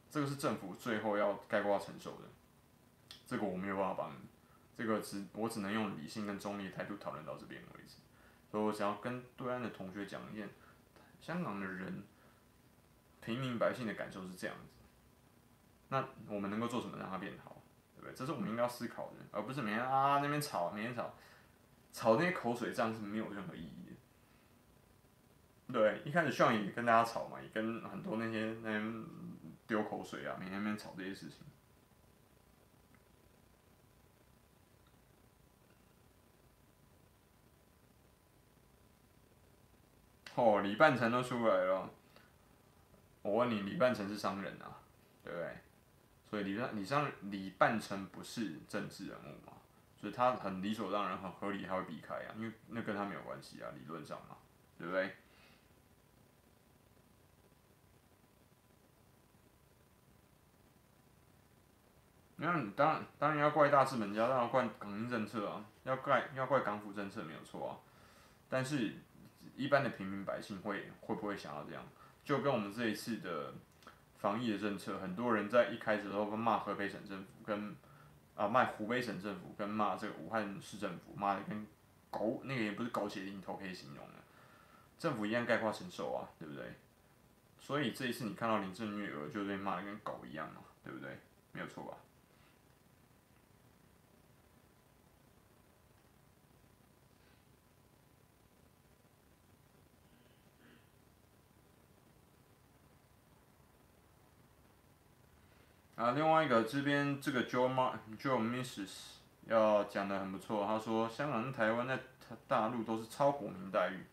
[0.09, 2.27] 这个是政府最后要概括承受的，
[3.25, 4.17] 这个我没有办法帮你，
[4.77, 7.95] 这个只我只能用理性跟中立的态度讨论到这边为止。
[8.51, 10.49] 所以我想要跟对岸的同学讲一件，
[11.21, 12.03] 香港的人，
[13.21, 14.83] 平民百姓的感受是这样子，
[15.87, 17.60] 那我们能够做什么让它变好，
[18.05, 18.13] 对？
[18.13, 21.13] 这是我们应该要思考的，而不是每天啊那边吵，每天吵，
[21.91, 25.73] 吵那些口水仗是没有任何意义的。
[25.73, 29.05] 对，一开始上也跟大家吵嘛，也跟很多那些那边
[29.65, 31.37] 丢口水啊，每天那边吵这些事情。
[40.35, 41.89] 哦，李半城都出来了。
[43.21, 44.79] 我问你，李半城是商人啊，
[45.23, 45.57] 对不对？
[46.31, 49.51] 所以李半李商李半城不是政治人物嘛，
[49.97, 54.37] 所以他很理所当然、很合理，他会避开啊，因为那跟他没有关系啊，理论上嘛，
[54.77, 55.13] 对不对？
[62.37, 67.71] 那你当然当然要怪大资本家，当然要怪港英政策啊，要怪要怪港府政策没有错啊，
[68.47, 68.93] 但是。
[69.57, 71.83] 一般的平民百姓会会不会想要这样？
[72.23, 73.53] 就跟我们这一次的
[74.21, 77.75] 防疫的政策，很多人在一开始的时候骂河北省政府，跟
[78.35, 81.65] 啊骂湖北省政府，跟骂这个武汉市政府，骂的跟
[82.11, 84.13] 狗那个也不是狗血淋头可以形容的，
[84.99, 86.63] 政府一样概括承受啊，对不对？
[87.59, 91.17] 所以这一次你看到林郑月娥就被骂的跟狗一样嘛，对不对？
[91.51, 91.97] 没有错吧？
[106.01, 111.99] 啊，另外一个这边这个 Joe Ma Joe Misses 要讲的很不错，他说香港跟台湾在
[112.47, 114.03] 大陆都是超国民待遇。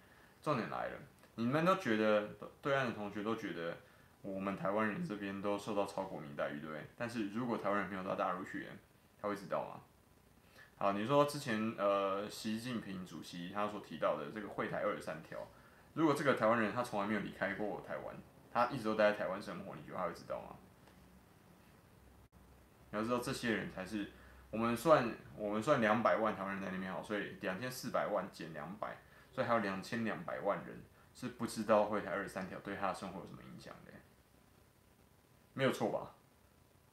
[0.42, 0.98] 重点来了，
[1.36, 2.28] 你们都觉得
[2.60, 3.74] 对岸的同学都觉得
[4.20, 6.84] 我们台湾人这边都受到超国民待遇，对不对？
[6.94, 8.66] 但是如果台湾人没有到大陆去，
[9.18, 9.80] 他会知道吗？
[10.76, 15.38] 好，你说之前呃习近平主席他所提到的这个惠台二十三条，
[15.94, 18.14] 如果这个台湾人他从来没有离开过台湾，
[18.52, 20.54] 他一直都待在台湾生活，你觉得他会知道吗？
[22.90, 24.10] 你要知道，这些人才是
[24.50, 28.96] 我们算我们算两百万台湾人在那边好，所以两千四百万减两百，
[29.30, 30.82] 所以还有两千两百万人
[31.14, 33.92] 是不知道会台二十三条对他的生活有什么影响的，
[35.52, 36.14] 没有错吧？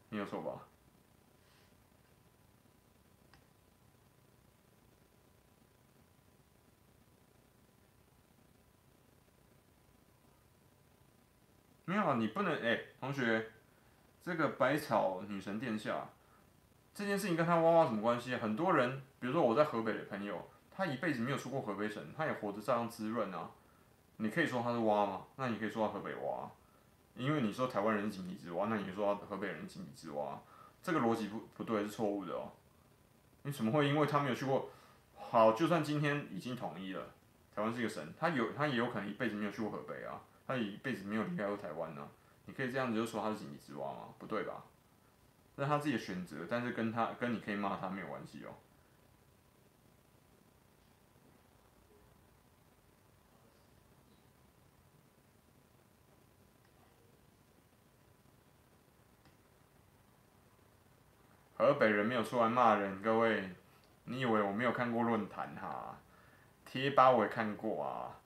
[0.09, 0.67] 没有错吧？
[11.85, 13.51] 没有，你不能哎、同学。
[14.26, 16.09] 这个百草女神殿下，
[16.95, 18.36] 这件事情跟他蛙蛙什么关系？
[18.36, 23.51] 很多人，比如说我在河北的朋友，他一辈子没有出过河北省，他也活得这样滋润啊。
[24.17, 25.28] 你可以说他是蛙吗？
[25.36, 26.49] 那你可以说他河北蛙，
[27.13, 30.41] 因为你说台湾人井底之蛙，那你说他河北人井底之蛙，
[30.82, 32.51] 这个逻辑不不对，是错误的哦。
[33.43, 34.71] 你怎么会因为他没有去过？
[35.13, 37.13] 好，就算今天已经统一了，
[37.55, 42.07] 台湾是一个省，他有他也有可能一辈子没有去过河北啊，他也一辈子没有离开过台湾呢、
[42.45, 44.13] 你可以这样子就说他是井底之蛙吗？
[44.19, 44.63] 不对吧？
[45.55, 48.53] 那是他自己的选择，但是跟他跟你可以骂他没有关系哦。
[61.57, 63.49] 河北人没有出来骂人，各位，
[64.03, 65.97] 你以为我没有看过论坛哈？
[66.65, 68.19] 贴吧我也看过啊。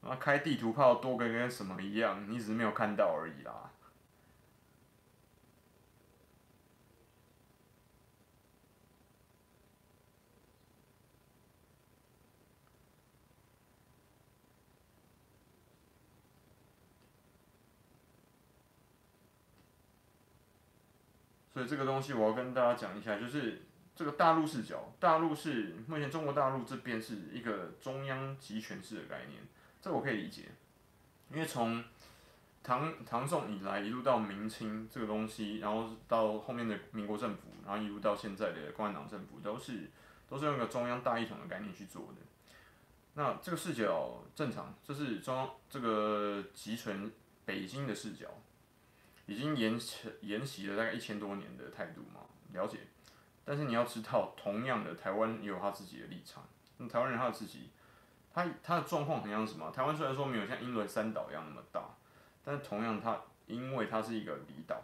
[0.00, 2.24] 那开地图炮多跟跟什么一样？
[2.30, 3.70] 你只是没有看到而已啦。
[21.52, 23.62] 所以这个东西我要跟大家讲一下，就是
[23.96, 29.42] 这个大陆视角，大陆是目前中国大陆这边是一个中央集权制的概念。
[29.80, 30.46] 这我可以理解，
[31.30, 31.82] 因为从
[32.64, 39.88] 唐唐宋以来一路到明清这个东西，然后到后面的民国政府，然后一路到现在的共产党政府，都是
[40.28, 42.22] 都是用一个中央大一统的概念去做的。
[43.14, 47.10] 那这个视角正常，这是中央这个集权
[47.46, 48.26] 北京的视角，
[49.26, 49.78] 已经沿
[50.22, 52.22] 沿袭了大概一千多年的态度嘛，
[52.52, 52.80] 了解。
[53.44, 56.46] 但是你要知道，同样的台湾也有他自己的立场，
[56.78, 57.70] 那台湾人他有自己。
[58.38, 59.68] 它它的状况很像什么？
[59.72, 61.82] 台湾虽然说没有像英伦三岛一样那么大，
[62.44, 64.80] 但同样它因为它是一个离岛，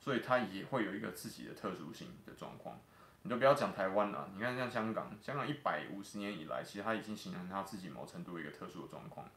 [0.00, 2.78] 所以它也会有一个自己的特殊性的状况。
[3.20, 9.28] 你就不要讲台湾了，你看像香港，香港一百五十年以来，其实它已经形成它自己某程度一个特殊的状况。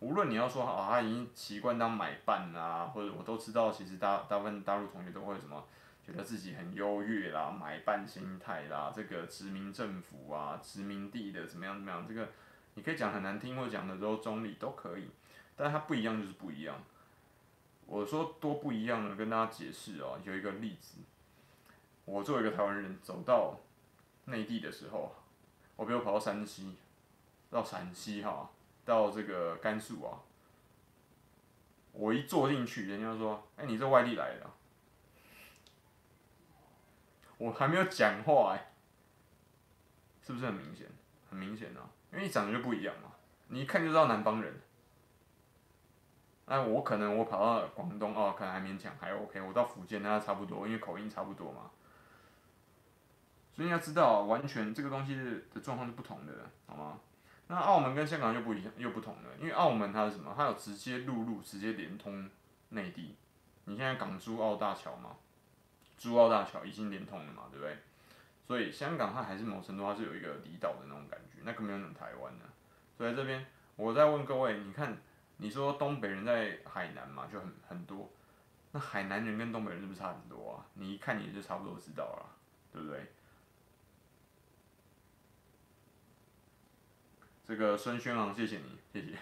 [0.00, 5.64] 无论你要说啊，他已经习惯当买办啊，或者我都知道，其实大大部分大陆同学都会什么，
[6.04, 12.28] 觉得自己很优越啦，买办心态啦，这个殖民政府啊，殖民地的怎么样怎么样，这个
[12.74, 15.08] 你可以讲很难听，或者讲的都中立都可以，
[15.56, 16.82] 但是它不一样就是不一样。
[17.86, 20.98] 我说多不一样呢，跟大家解释哦，有一个例子，
[22.04, 23.60] 我作为一个台湾人走到
[24.24, 25.14] 内地的时候，
[25.76, 26.76] 我比如跑到山西，
[27.50, 28.50] 到陕西哈，
[28.84, 30.18] 到这个甘肃啊，
[31.92, 34.50] 我一坐进去，人家说，哎，你这外地来的，
[37.38, 38.72] 我还没有讲话哎，
[40.26, 40.88] 是不是很明显？
[41.28, 43.10] 很明显啊，因为你长得就不一样嘛，
[43.48, 44.60] 你一看就知道南方人。
[46.46, 49.40] 那，我可能我跑到广东哦，可能还勉强还 OK。
[49.40, 51.70] 我到福建那差不多，因为口音差不多嘛。
[53.54, 55.16] 所以你要知道，完全这个东西
[55.52, 56.32] 的状况是不同的，
[56.66, 57.00] 好吗？
[57.46, 59.30] 那澳门跟香港就不一样，又不同了。
[59.38, 60.34] 因为澳门它是什么？
[60.36, 62.30] 它有直接陆路直接连通
[62.70, 63.16] 内地。
[63.64, 65.16] 你现在港珠澳大桥嘛，
[65.96, 67.78] 珠澳大桥已经连通了嘛，对不对？
[68.46, 72.44] 所以香港它还是某程度它是有一个离岛的那种感觉，那更没有那种台湾的。
[72.96, 74.96] 所以在这边，我再问各位，你看。
[75.36, 78.08] 你说东北人在海南嘛，就很很多，
[78.70, 80.66] 那海南人跟东北人是不是差很多啊？
[80.74, 82.26] 你一看你就差不多知道了，
[82.72, 83.12] 对不对？
[87.44, 89.18] 这个孙轩昂，谢谢你，谢谢。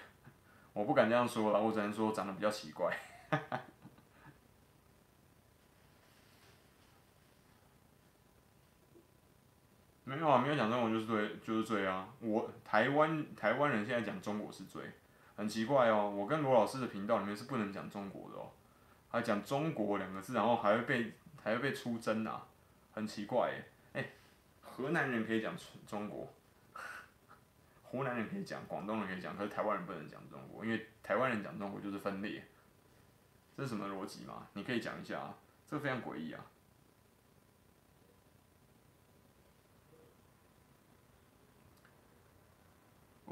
[0.74, 2.94] 我不敢这样说了，我只能说长得比较奇怪。
[10.04, 12.08] 没有啊，没有讲中国就是对，就是对啊。
[12.20, 14.82] 我台湾台湾人现在讲中国是对。
[15.34, 18.50] 很奇怪哦，我跟罗老师的频道里面是不能讲中国的哦，
[19.08, 22.46] 还讲中国两个字，然后还会被还会被出征啊，
[22.92, 23.50] 很奇怪
[23.94, 24.06] 哎，哎，
[24.60, 26.28] 河南人可以讲中国，
[27.82, 32.44] 湖南人可以讲，广东人可以讲，可是台湾人不能讲中国，因为台湾人讲中国就是分裂，
[33.56, 34.46] 这是什么逻辑嘛？
[34.52, 35.34] 你可以讲一下啊，
[35.66, 36.44] 这个非常诡异啊，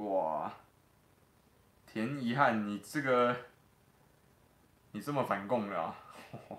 [0.01, 0.53] 哇！
[1.87, 3.37] 田遗憾，你这个，
[4.93, 5.95] 你这么反共的啊？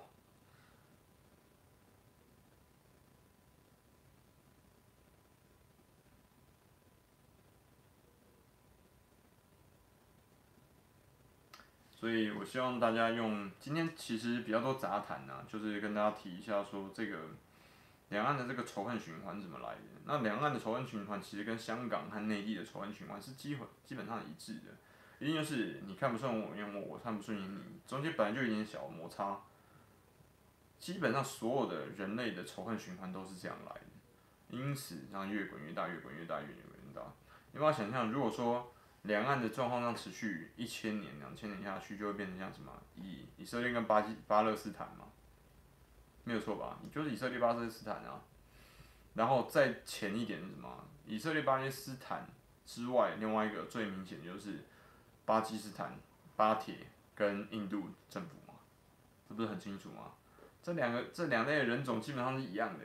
[11.90, 17.18] 所以我希望大家用今天其实比较多杂谈呐，就是跟大家提一下说这个
[18.12, 19.82] 两岸的这个仇恨循环怎么来的。
[20.06, 24.78] 那两岸的仇恨循环其实跟香港和内地的仇恨循环是基本基本上一致的。
[25.18, 29.40] 一定就是你看不顺我，因为我我看不顺眼你，中间本来就有点小摩擦。
[30.80, 33.82] 基本上所有的人类的仇恨循环都是这样来的，
[34.50, 36.56] 因此让越滚越大，越滚越大，越滚
[36.88, 37.04] 越大。
[37.52, 45.06] 你把它想象，如果说两岸的状况上持续一千年、两千年下去，就会变成像什么以以色列跟巴基巴勒斯坦嘛，
[46.24, 46.80] 没有错吧？
[46.92, 48.22] 就是以色列巴勒斯坦啊。
[49.14, 50.86] 然后再前一点是什么？
[51.06, 52.28] 以色列巴勒斯坦
[52.66, 54.60] 之外，另外一个最明显就是。
[55.24, 55.96] 巴基斯坦、
[56.36, 56.76] 巴铁
[57.16, 58.56] 跟印度政府嘛，
[59.30, 60.12] 这不是很清楚吗？
[60.64, 62.84] 这两个这两类人种基本上是一样的，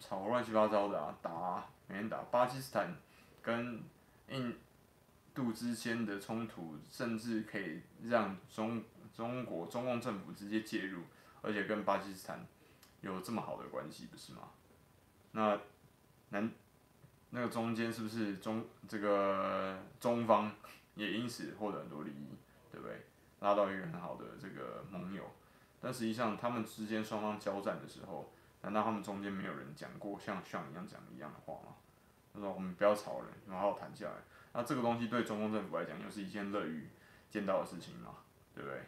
[0.00, 2.22] 吵乱七八糟的啊，打啊，每天打。
[2.30, 2.96] 巴基斯坦
[3.42, 3.82] 跟
[4.30, 4.56] 印
[5.34, 8.82] 度之间的冲突，甚至可以让中
[9.14, 11.02] 中国中共政府直接介入，
[11.44, 12.44] 而且跟巴基斯坦
[13.02, 14.50] 有这么好的关系，不是吗？
[15.32, 15.60] 那
[16.30, 16.50] 南。
[17.30, 20.52] 那个中间是不是中这个中方
[20.94, 22.28] 也因此获得很多利益，
[22.70, 23.06] 对不对？
[23.40, 25.24] 拉到一个很好的这个盟友，
[25.80, 28.32] 但实际上他们之间双方交战的时候，
[28.62, 31.74] 难道他们中间没有人讲过像像一样讲一样的话吗？
[32.32, 34.14] 他说我们不要吵了，然后好好谈下来。
[34.52, 36.88] 那这个东西对中共政府来讲又是一件乐于
[37.28, 38.18] 见到的事情嘛，
[38.54, 38.80] 对不对？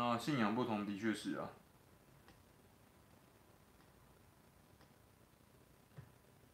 [0.00, 1.50] 啊，信仰不同的确是啊。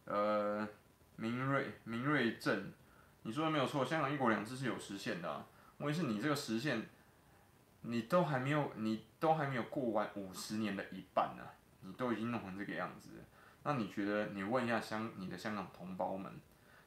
[0.06, 0.68] 呃，
[1.16, 2.72] 明锐明锐正，
[3.22, 5.46] 你说的没有错，香港一国两制是有实现的啊。
[5.78, 6.88] 问题是你这个实现，
[7.82, 11.44] 你都还没有，你都还没有过完五十年的一半呢，
[11.82, 13.10] 你都已经弄成这个样子。
[13.64, 16.32] 那你觉得，你问一下香你的香港同胞们，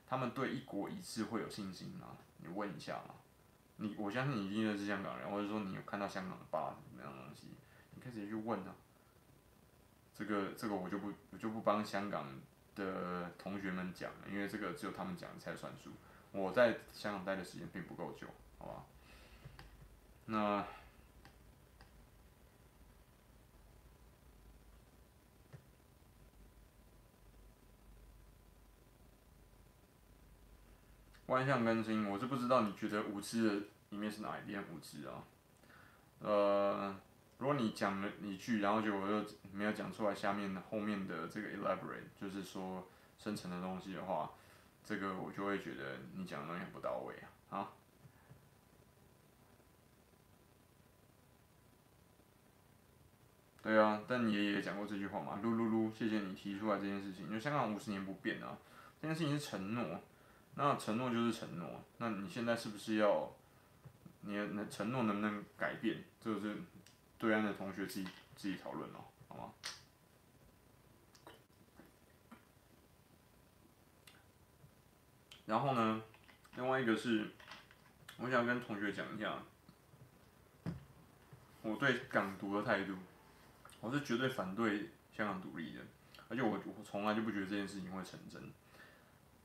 [0.08, 2.18] 他们对一国一制会有信心吗？
[2.38, 3.16] 你问一下嘛。
[3.82, 7.48] 你我相信你一定认识香港人，或者说你有看到香港吧什么样东西，
[7.96, 8.76] 你可以直接去问啊。
[10.14, 12.28] 这个这个我就不我就不帮香港
[12.76, 15.92] 的同学们讲了，因为这个只有他们讲才算数。
[16.32, 18.28] 我在香港待的时间并不够久，
[18.58, 18.84] 好吧？
[20.26, 20.64] 那
[31.30, 35.24] 万象更新，我是不知道你觉得无知的里面是哪一点无知啊？
[36.22, 37.00] 呃，
[37.38, 39.24] 如果你讲了一句，然后就我又
[39.54, 42.88] 没有讲出来，下面后面的这个 elaborate 就是说
[43.20, 44.32] 深层的东西的话，
[44.84, 47.30] 这个我就会觉得你讲的东西很不到位啊。
[47.50, 47.76] 好。
[53.62, 55.40] 对啊，但你爷爷讲过这句话嘛？
[55.44, 57.28] 噜噜噜，谢谢你提出来这件事情。
[57.28, 58.58] 因为香港五十年不变啊，
[59.00, 60.02] 这件事情是承诺，
[60.62, 61.82] 那承诺就是承诺。
[62.00, 63.32] 那你现在是不是要，
[64.20, 66.04] 你的承诺能不能改变？
[66.20, 66.58] 这个是
[67.18, 69.00] 对岸的同学自己自己讨论哦，
[69.30, 69.54] 好吗？
[75.46, 76.02] 然后呢，
[76.58, 77.32] 另外一个是，
[78.18, 79.42] 我想跟同学讲一下，
[81.62, 82.96] 我对港独的态度。
[83.80, 85.80] 我是绝对反对香港独立的，
[86.28, 88.44] 而且我我从来就不觉得这件事情会成真。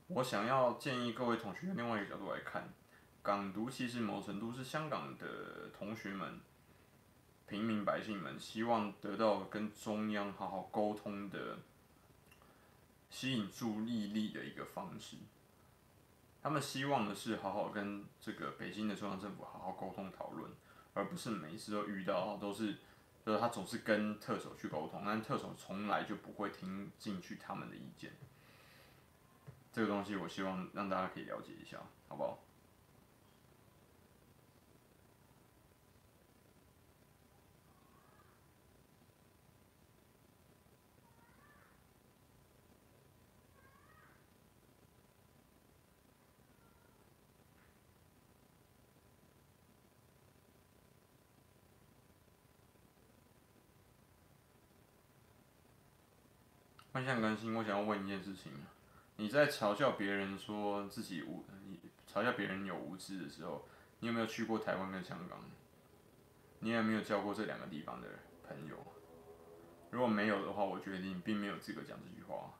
[0.07, 2.69] 我想要建议各位同学另外一个角度来看，
[3.23, 6.39] 港独其实某程度是香港的同学们、
[7.47, 11.57] 平民百姓们希望得到跟中央好好沟通的、
[13.09, 15.17] 吸引注意力的一个方式。
[16.43, 20.51] 他们希望的是好好跟这个北京的中央政府好好沟通讨论，
[20.93, 22.75] 而不是每一次都遇到都是。
[23.25, 28.11] 就是他总是跟特首去沟通，但特首从来就不会听进去他们的意见。
[29.75, 32.39] 这个东西我希望让大家可以了解一下，好不好？
[56.93, 58.53] 万象更新，我想要问一件事情：
[59.17, 61.79] 你在嘲笑别人说自己无，你
[62.11, 63.65] 嘲笑别人有无知的时候，
[63.99, 65.39] 你有没有去过台湾跟香港？
[66.59, 68.07] 你有没有交过这两个地方的
[68.47, 68.75] 朋友？
[69.91, 72.51] 如果没有的话，我觉得你并没有资格讲这句话。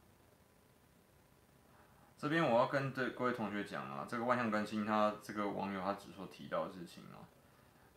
[2.18, 7.28] 这边我要跟这各位同学讲啊，这个万象更新他这个网友他只说提到的事情啊，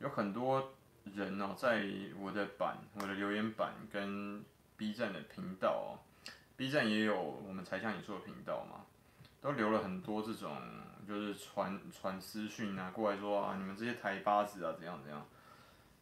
[0.01, 0.73] 有很多
[1.05, 1.87] 人呢、在
[2.19, 4.45] 我的版、我的留言板跟
[4.77, 6.08] B 站的频道、啊。
[6.59, 8.85] B 站也有我们才向你说的频道嘛，
[9.41, 10.61] 都留了很多这种
[11.07, 15.25] 就是传传私讯啊过来说啊，你们这些台巴子啊怎样怎样，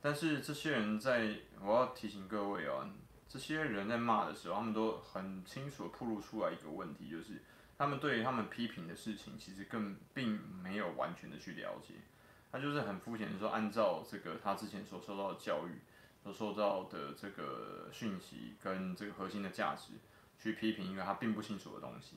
[0.01, 2.89] 但是这些人在我要提醒各位啊，
[3.29, 7.43] 这些人在骂的时候，他们都很清楚的暴露出来一个问题，就是
[7.77, 11.93] 他们对于他们批评的事情，其实更并没有完全的去了解，
[12.51, 15.83] 他就是很肤浅的说，按照这个他之前所受到的教育，
[16.25, 19.93] 所受到的这个讯息跟这个核心的价值。
[20.39, 22.17] 去批评一个他并不清楚的东西，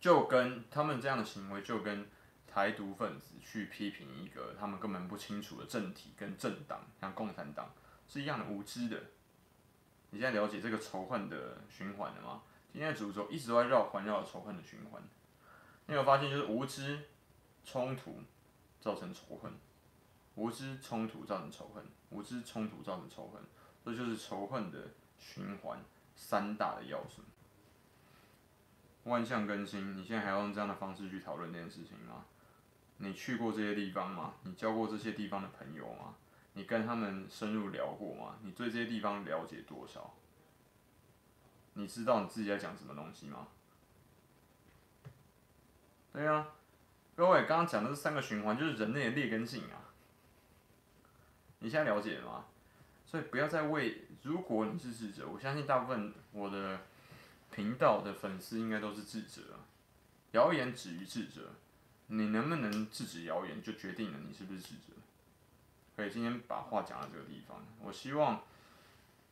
[0.00, 2.08] 就跟他们这样的行为，就跟
[2.46, 7.70] 台独分子去批评一个他们根本不清楚的政体跟政党，像共产党
[8.08, 9.02] 是一样的无知的。
[10.10, 12.42] 你现在了解这个仇恨的循环了吗？
[12.72, 15.02] 今天的主轴一直都在绕环绕仇恨的循环。
[15.86, 16.98] 你有发现，就是无知
[17.64, 18.22] 冲突
[18.80, 19.52] 造成仇恨，
[20.34, 23.42] 无知冲突造成仇恨，无知冲突造成仇恨，
[23.84, 25.78] 这就是仇恨的循环。
[26.18, 27.22] 三大的要素，
[29.04, 32.24] 万象更新，你现在还要用这样的方式去讨论这件事情吗？
[32.96, 34.34] 你去过这些地方吗？
[34.42, 36.16] 你交过这些地方的朋友吗？
[36.54, 38.36] 你跟他们深入聊过吗？
[38.42, 40.12] 你对这些地方了解多少？
[41.74, 43.46] 你知道你自己在讲什么东西吗？
[46.12, 46.48] 对啊，
[47.14, 49.94] 各位刚刚讲的这三个循环就是人类的劣根性啊，
[51.60, 52.44] 你现在了解了吗？
[53.10, 56.80] 所以不要再为，如果你是智者，我相信大部分我的
[57.50, 59.58] 频道的粉丝应该都是智者。
[60.32, 61.54] 谣言止于智者，
[62.08, 64.92] 你能不能制止谣言，就决定了你是不是智者。
[65.96, 68.42] 可以今天把话讲到这个地方，我希望，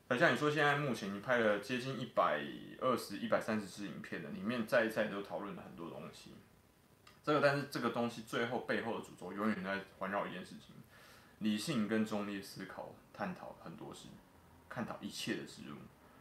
[0.09, 2.41] 好像你说现在目前你拍了接近一百
[2.81, 6.31] 二十一百三十支影片的，里面再一再都讨论了很多东西。
[7.23, 10.75] 这个但是这个东西最后背后的主轴永远在环绕一件事情。
[11.41, 14.09] 理性跟中立思考，探讨很多事，
[14.69, 15.77] 探讨一切的事物。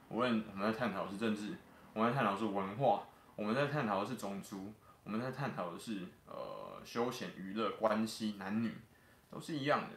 [0.09, 1.55] 无论我们在探讨的是政治，
[1.93, 4.71] 我们在探讨的是文化，我们在探讨的是种族，
[5.03, 8.73] 我们在探讨的是呃休闲娱乐关系男女，
[9.29, 9.95] 都是一样的。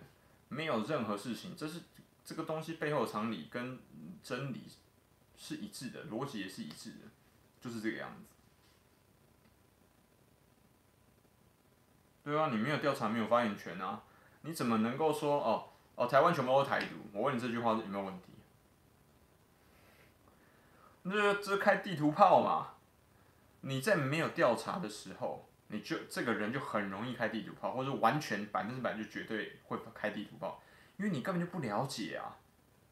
[0.48, 1.82] 没有任何事情，这是
[2.24, 3.78] 这个东西背后的常理跟
[4.22, 4.62] 真理
[5.36, 6.98] 是一致的，逻辑也是一致的。
[7.60, 8.22] 就是这个样子。
[12.24, 14.02] 对啊，你没有调查，没有发言权啊！
[14.42, 16.94] 你怎么能够说哦哦，台湾全部都是台独？
[17.12, 18.26] 我问你这句话有没有问题？
[21.02, 22.74] 那这是开地图炮嘛？
[23.62, 30.62] 你在没有调查的时候，你就这个人就很容易开地图炮，或者完全百分之百就绝对会开地图炮，
[30.98, 32.36] 因为你根本就不了解啊。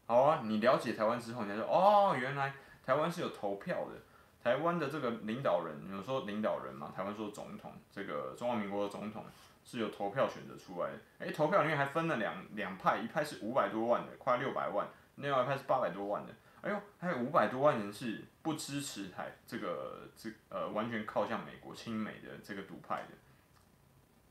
[0.08, 2.54] 好啊，你了解台湾之后，你才说哦，原来
[2.84, 4.00] 台湾是有投票的。
[4.42, 6.92] 台湾的这个领导人，有说领导人嘛？
[6.96, 9.24] 台湾说总统，这个中华民国的总统
[9.66, 10.98] 是有投票选择出来的。
[11.18, 14.86] 诶，投票里面还分了两两派，一派是五百多万的，快六百万；
[15.16, 16.32] 另外一派是八百多万的。
[16.62, 23.08] 哎呦，还有五百多万人是不支持台这个这呃完全靠向美国亲美的这个独派的。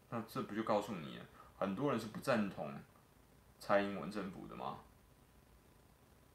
[0.09, 1.25] 那这不就告诉你了，
[1.57, 2.73] 很多人是不赞同
[3.59, 4.79] 蔡英文政府的吗？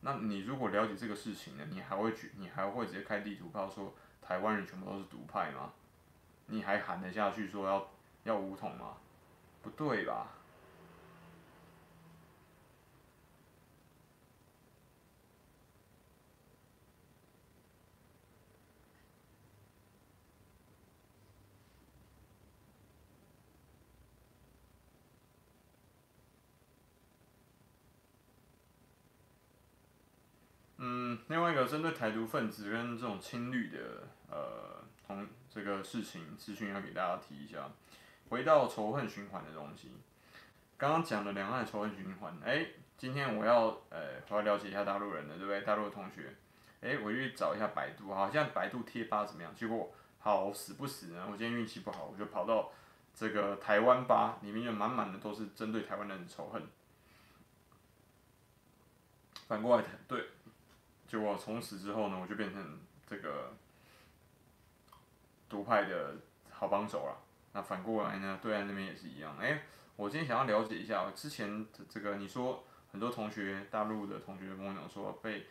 [0.03, 5.73] 那你如果了解这个事情呢，你还会去，你还会直接开地图炮说台湾人全部都是独派吗？
[6.47, 7.91] 你还喊得下去说要
[8.31, 8.97] 要武统吗？
[9.61, 10.29] 不对吧？
[30.83, 37.69] 嗯，另外一个针对台独分子跟这种亲绿的呃同这个事情资讯要给大家提一下。
[38.31, 39.91] 回到仇恨循环的东西，
[40.79, 42.65] 刚刚讲了两岸仇恨循环，哎、
[42.97, 45.61] 今天我要呃我要了解一下大陆人的对不对？
[45.63, 46.33] 大陆的同学，
[46.81, 49.53] 哎、我去找一下百度，好像百度贴吧怎么样？
[49.57, 52.71] 结果好死不死呢，我今天运气不好，我就跑到
[53.13, 56.63] 这个台湾吧，里面就满满的都是针对台湾人的仇恨。
[59.49, 60.29] 反过来对。
[61.09, 63.53] 结果从此之后呢，我就变成这个
[65.49, 66.15] 独派的
[66.49, 67.19] 好帮手了。
[67.53, 69.37] 那反过来呢，对岸那边也是一样。
[69.39, 69.63] 哎、
[69.97, 75.47] 我今天想要了解一下，之前这个你说很多同学，大陆的同学跟我讲说被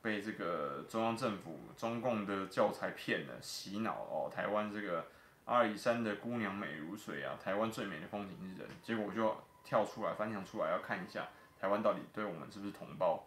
[0.00, 5.06] 被这个中央政府、中共的教材骗了、洗脑哦，台湾这个
[5.44, 8.70] 阿里山的姑娘美如水啊，台湾最美的风景是人。
[8.82, 11.28] 结果我就跳出来，翻墙出来要看一下
[11.60, 13.26] 台湾到底对我们是不是同胞。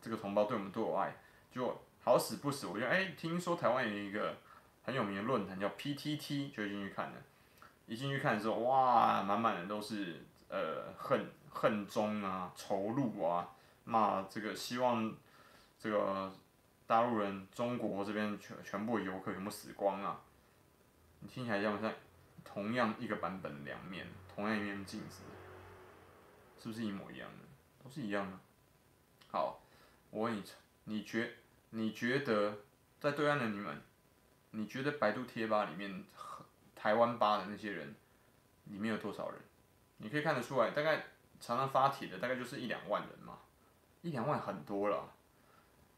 [0.00, 1.14] 这个同胞对我们多有爱，
[1.52, 4.34] 就好死不死，我觉得哎，听说台湾有一个
[4.82, 7.14] 很有名的论坛叫 PTT，就进去看了。
[7.90, 13.50] 一进去看的时候，哇，满满的都是呃恨恨中啊、仇怒啊，
[13.82, 15.12] 骂这个希望
[15.76, 16.32] 这个
[16.86, 20.20] 大陆人、中国这边全全部游客全部死光啊！
[21.18, 21.92] 你听起来像不像
[22.44, 25.22] 同样一个版本两面，同样一面镜子，
[26.62, 27.44] 是不是一模一样的？
[27.82, 28.38] 都是一样的。
[29.32, 29.60] 好。
[30.12, 30.44] 我问你，
[30.84, 31.32] 你觉
[31.70, 32.58] 你觉得
[33.00, 33.80] 在对岸的你们，
[34.50, 36.04] 你觉得百度贴吧里面
[36.80, 37.94] 台湾吧的那些人，
[38.64, 39.38] 里面有多少人？
[39.98, 41.04] 你可以看得出来，大概
[41.38, 43.40] 常常发帖的大概就是一两万人嘛，
[44.00, 45.12] 一两万很多了。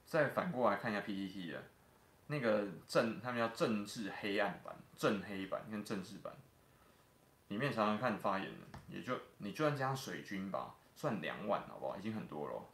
[0.05, 1.63] 再反过来看一下 PPT 的，
[2.27, 6.35] 那个政他们叫政治黑暗版、政黑版跟政治版，
[7.47, 11.97] 里面常常看发言的，也就你就算加上水军吧，算两万好不好？
[11.97, 12.69] 已经很多了。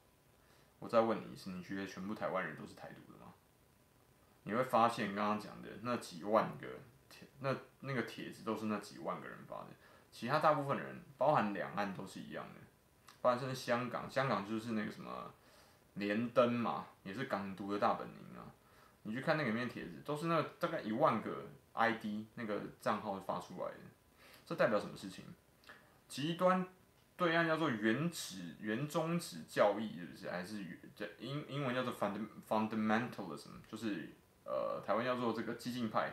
[0.79, 3.35] 我再问你一次，你觉得全部台湾人都是台独的吗？
[4.45, 6.67] 你会发现刚刚讲的那几万个
[7.41, 9.67] 那那个帖子都是那几万个人发的，
[10.11, 12.61] 其他大部分人，包含两岸都是一样的，
[13.21, 15.33] 包含甚至香港，香港就是那个什么
[15.95, 18.51] 连登嘛，也是港独的大本营啊。
[19.03, 23.81] 你去看那个里面帖子，都是那大概一万个 ID 那个账号发出来的，
[24.47, 25.25] 这代表什么事情？
[26.09, 26.67] 极端。
[27.17, 30.31] 对岸叫做原始原宗旨教义，是不是？
[30.31, 30.63] 还是
[31.19, 31.93] 英英文叫做
[32.49, 34.11] fundamentalism，就是
[34.45, 36.13] 呃台湾叫做这个激进派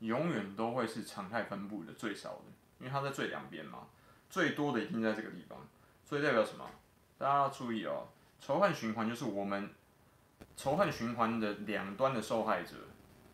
[0.00, 2.44] 永远都会是常态分布的最少的，
[2.78, 3.86] 因为它在最两边嘛，
[4.30, 5.58] 最多的一定在这个地方，
[6.04, 6.68] 所以代表什么？
[7.16, 8.08] 大家要注意哦，
[8.40, 9.70] 仇恨循环就是我们
[10.56, 12.76] 仇恨循环的两端的受害者，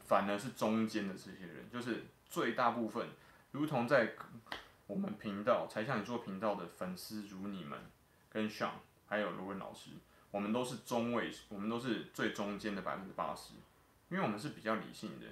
[0.04, 3.08] 反而是中间的这些人，就是最大部分，
[3.50, 4.14] 如同在
[4.86, 7.78] 我们频道才向你做频道的粉丝如你们。
[8.30, 8.70] 跟 Sean
[9.06, 9.90] 还有罗文老师，
[10.32, 13.52] 我们都是中位，我们都是最中间的百分之八十，
[14.08, 15.26] 因为我们是比较理性的。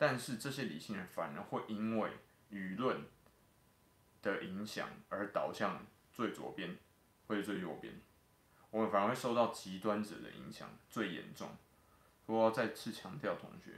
[0.00, 2.10] 但是这些理性人反而会因为
[2.50, 3.02] 舆论
[4.22, 6.74] 的影响而导向最左边
[7.26, 7.92] 或者最右边，
[8.70, 11.50] 我们反而会受到极端者的影响最严重。
[12.24, 13.72] 我要再次强调，同学，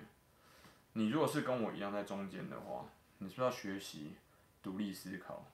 [0.93, 2.89] 你如果是跟我一样在中间的话，
[3.19, 4.15] 你是不是要学习
[4.63, 5.45] 独立思考，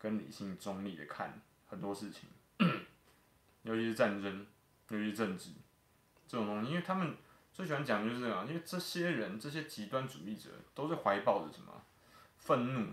[0.00, 2.28] 跟理性中立的看很多事情，
[3.62, 4.44] 尤其是战争，
[4.88, 5.50] 尤其是政治
[6.26, 7.16] 这种东西，因为他们
[7.58, 11.82] 最喜欢讲的就是这个，因为这些人这些极端主义者都是怀抱着什么
[12.36, 12.92] 愤怒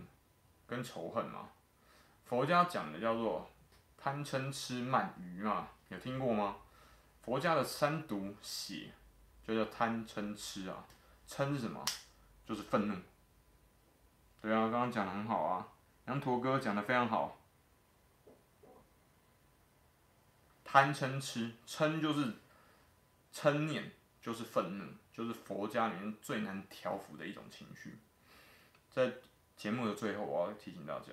[0.65, 1.49] 跟仇恨嘛。
[2.25, 3.47] 佛家讲的叫做
[3.95, 6.57] 贪嗔痴慢愚嘛，有听过吗？
[7.21, 8.91] 佛家的三毒血
[9.47, 10.83] 就叫贪嗔痴啊，
[11.27, 11.85] 嗔是什么？
[12.43, 12.95] 就是愤怒。
[14.41, 15.67] 对啊，刚刚讲的很好啊，
[16.07, 17.37] 羊驼哥讲的非常好。
[20.63, 22.33] 贪嗔痴，嗔就是
[23.31, 23.91] 嗔念，
[24.25, 27.99] 就是愤怒，就是佛家里面最难调伏的一种情绪。
[28.89, 29.13] 在
[29.55, 31.11] 节目的最后，我要提醒大家。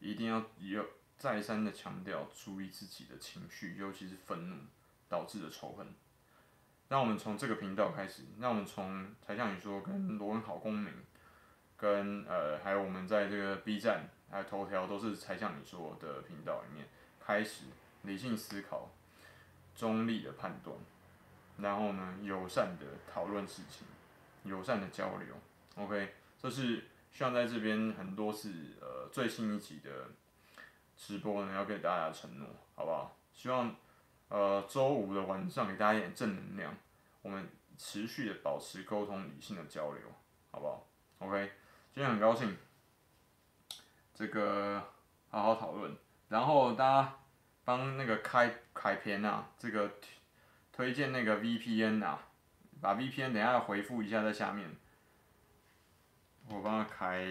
[0.00, 0.84] 一定要有
[1.16, 4.56] 再三的强调，注意自己的情绪，尤其是愤怒
[5.08, 5.86] 导致的仇恨。
[6.90, 10.92] 让我们从这个频道开始，让我们从才像你说跟罗文好公民，
[11.78, 16.86] 跟呃还有我们在这个 B 站还有头条都是才像你说的频道里面
[17.18, 17.64] 开始
[18.02, 18.90] 理性思考、
[19.74, 20.76] 中立的判断，
[21.62, 23.86] 然后呢友善的讨论事情、
[24.44, 25.34] 友善的交流。
[25.76, 26.84] OK，这是。
[27.12, 29.90] 希望在这边很多次呃最新一集的
[30.96, 32.46] 直播呢，要给大家承诺，
[32.76, 33.16] 好不好？
[33.34, 33.74] 希望
[34.28, 36.72] 呃周五的晚上给大家一点正能量，
[37.22, 40.02] 我们持续的保持沟通、理性的交流，
[40.52, 40.86] 好不好
[41.18, 41.50] ？OK，
[41.92, 42.56] 今天很高兴，
[44.14, 44.80] 这个
[45.30, 45.92] 好好讨论，
[46.28, 47.18] 然后大家
[47.64, 49.90] 帮那个开开篇啊，这个
[50.80, 52.26] 推荐那个 VPN 啊，
[52.80, 54.66] 把 VPN 等下回复一下在下面。
[56.48, 57.26] 我帮他开。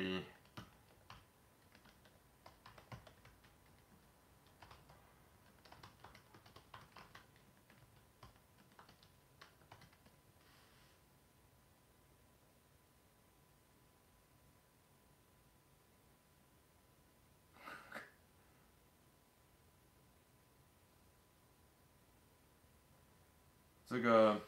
[23.89, 24.39] 这个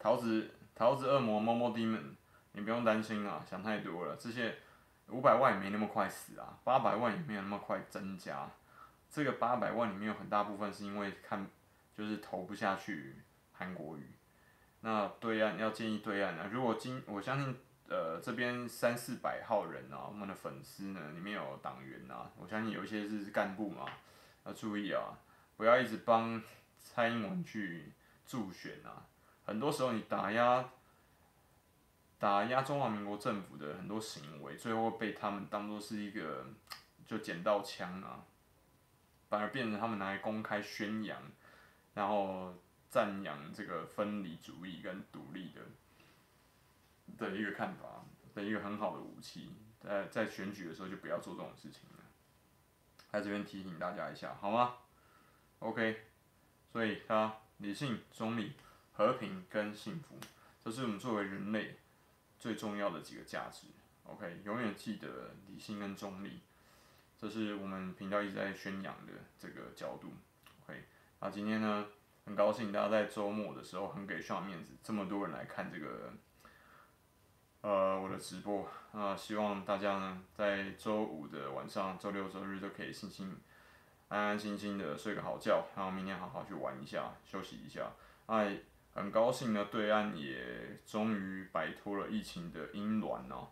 [0.00, 2.16] 桃子桃子恶魔摸摸 Demon。
[2.52, 4.16] 你不用担心啊，想太多了。
[4.16, 4.56] 这些
[5.10, 8.50] 五百万也没那么快死啊，八百万也没有那么快增加。
[9.08, 11.46] 这个八百万里面有很大部分是因为看
[11.96, 13.14] 就是投不下去
[13.52, 14.10] 韩国瑜。
[14.80, 17.56] 那对岸要建议对岸啊，如果今我相信
[17.88, 23.86] 呃这边三四百号人啊，我们的粉丝呢里面有党员啊，我相信有一些是干部嘛，
[24.44, 25.16] 要注意啊，
[25.56, 26.42] 不要一直帮
[26.80, 27.92] 蔡英文去
[28.30, 29.08] 助选啊，
[29.44, 30.70] 很多时候你打压。
[32.20, 36.46] 打压中华民国政府的很多行为，最后被他们当做是一个
[37.06, 38.22] 就捡到枪啊，
[39.30, 41.18] 反而变成他们拿来公开宣扬，
[41.94, 42.52] 然后
[42.90, 45.62] 赞扬这个分离主义跟独立的
[47.16, 48.04] 的一个看法
[48.34, 52.04] 的一个很好的武器，在在选举的时候就不要做这种事情了，
[53.10, 54.74] 在这边提醒大家一下，好吗
[55.60, 56.04] ？OK，
[56.70, 58.52] 所以他理性、中立、
[58.92, 60.18] 和平跟幸福，
[60.62, 61.76] 这是我们作为人类。
[62.38, 63.66] 最重要的几个价值
[64.04, 66.40] ，OK，永远记得理性跟中立，
[67.18, 70.10] 这是我们频道一直在宣扬的这个角度
[70.64, 70.82] ，OK。
[71.20, 71.84] 那今天呢，
[72.24, 76.14] 很高兴大家在周末的时候很给上面子，这么多人来看这个，
[77.60, 83.36] 呃，我的直播那，希望大家呢在周五的晚上、周六、周日都可以心心
[84.10, 87.90] 安安心心的睡个好觉，然后明天好好去玩一下，休息一下，
[88.26, 88.58] 哎。
[88.92, 90.36] 很高兴呢，对岸也
[90.84, 93.48] 终于摆脱了疫情的阴銮哦，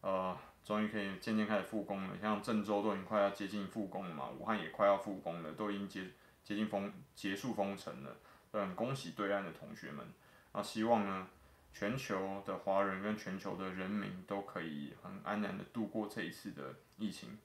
[0.00, 2.16] 呃，终于可以渐渐开始复工了。
[2.22, 6.04] 像郑州都已经快要接近复工了嘛，武汉也快要复工了，都已经接
[6.44, 8.16] 接近封结束封城了。
[8.52, 10.06] 很恭喜对岸的同学们，
[10.52, 11.26] 啊，希望呢，
[11.74, 17.36] 全球的华人跟全球的人民都可以很安然的度过这一次的疫情，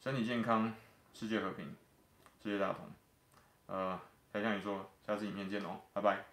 [0.00, 0.74] 身体健康，
[1.12, 1.76] 世界和平，
[2.42, 2.90] 世界大同，
[3.66, 4.00] 呃。
[4.32, 6.24] 才向你说，下次影片见哦，拜拜。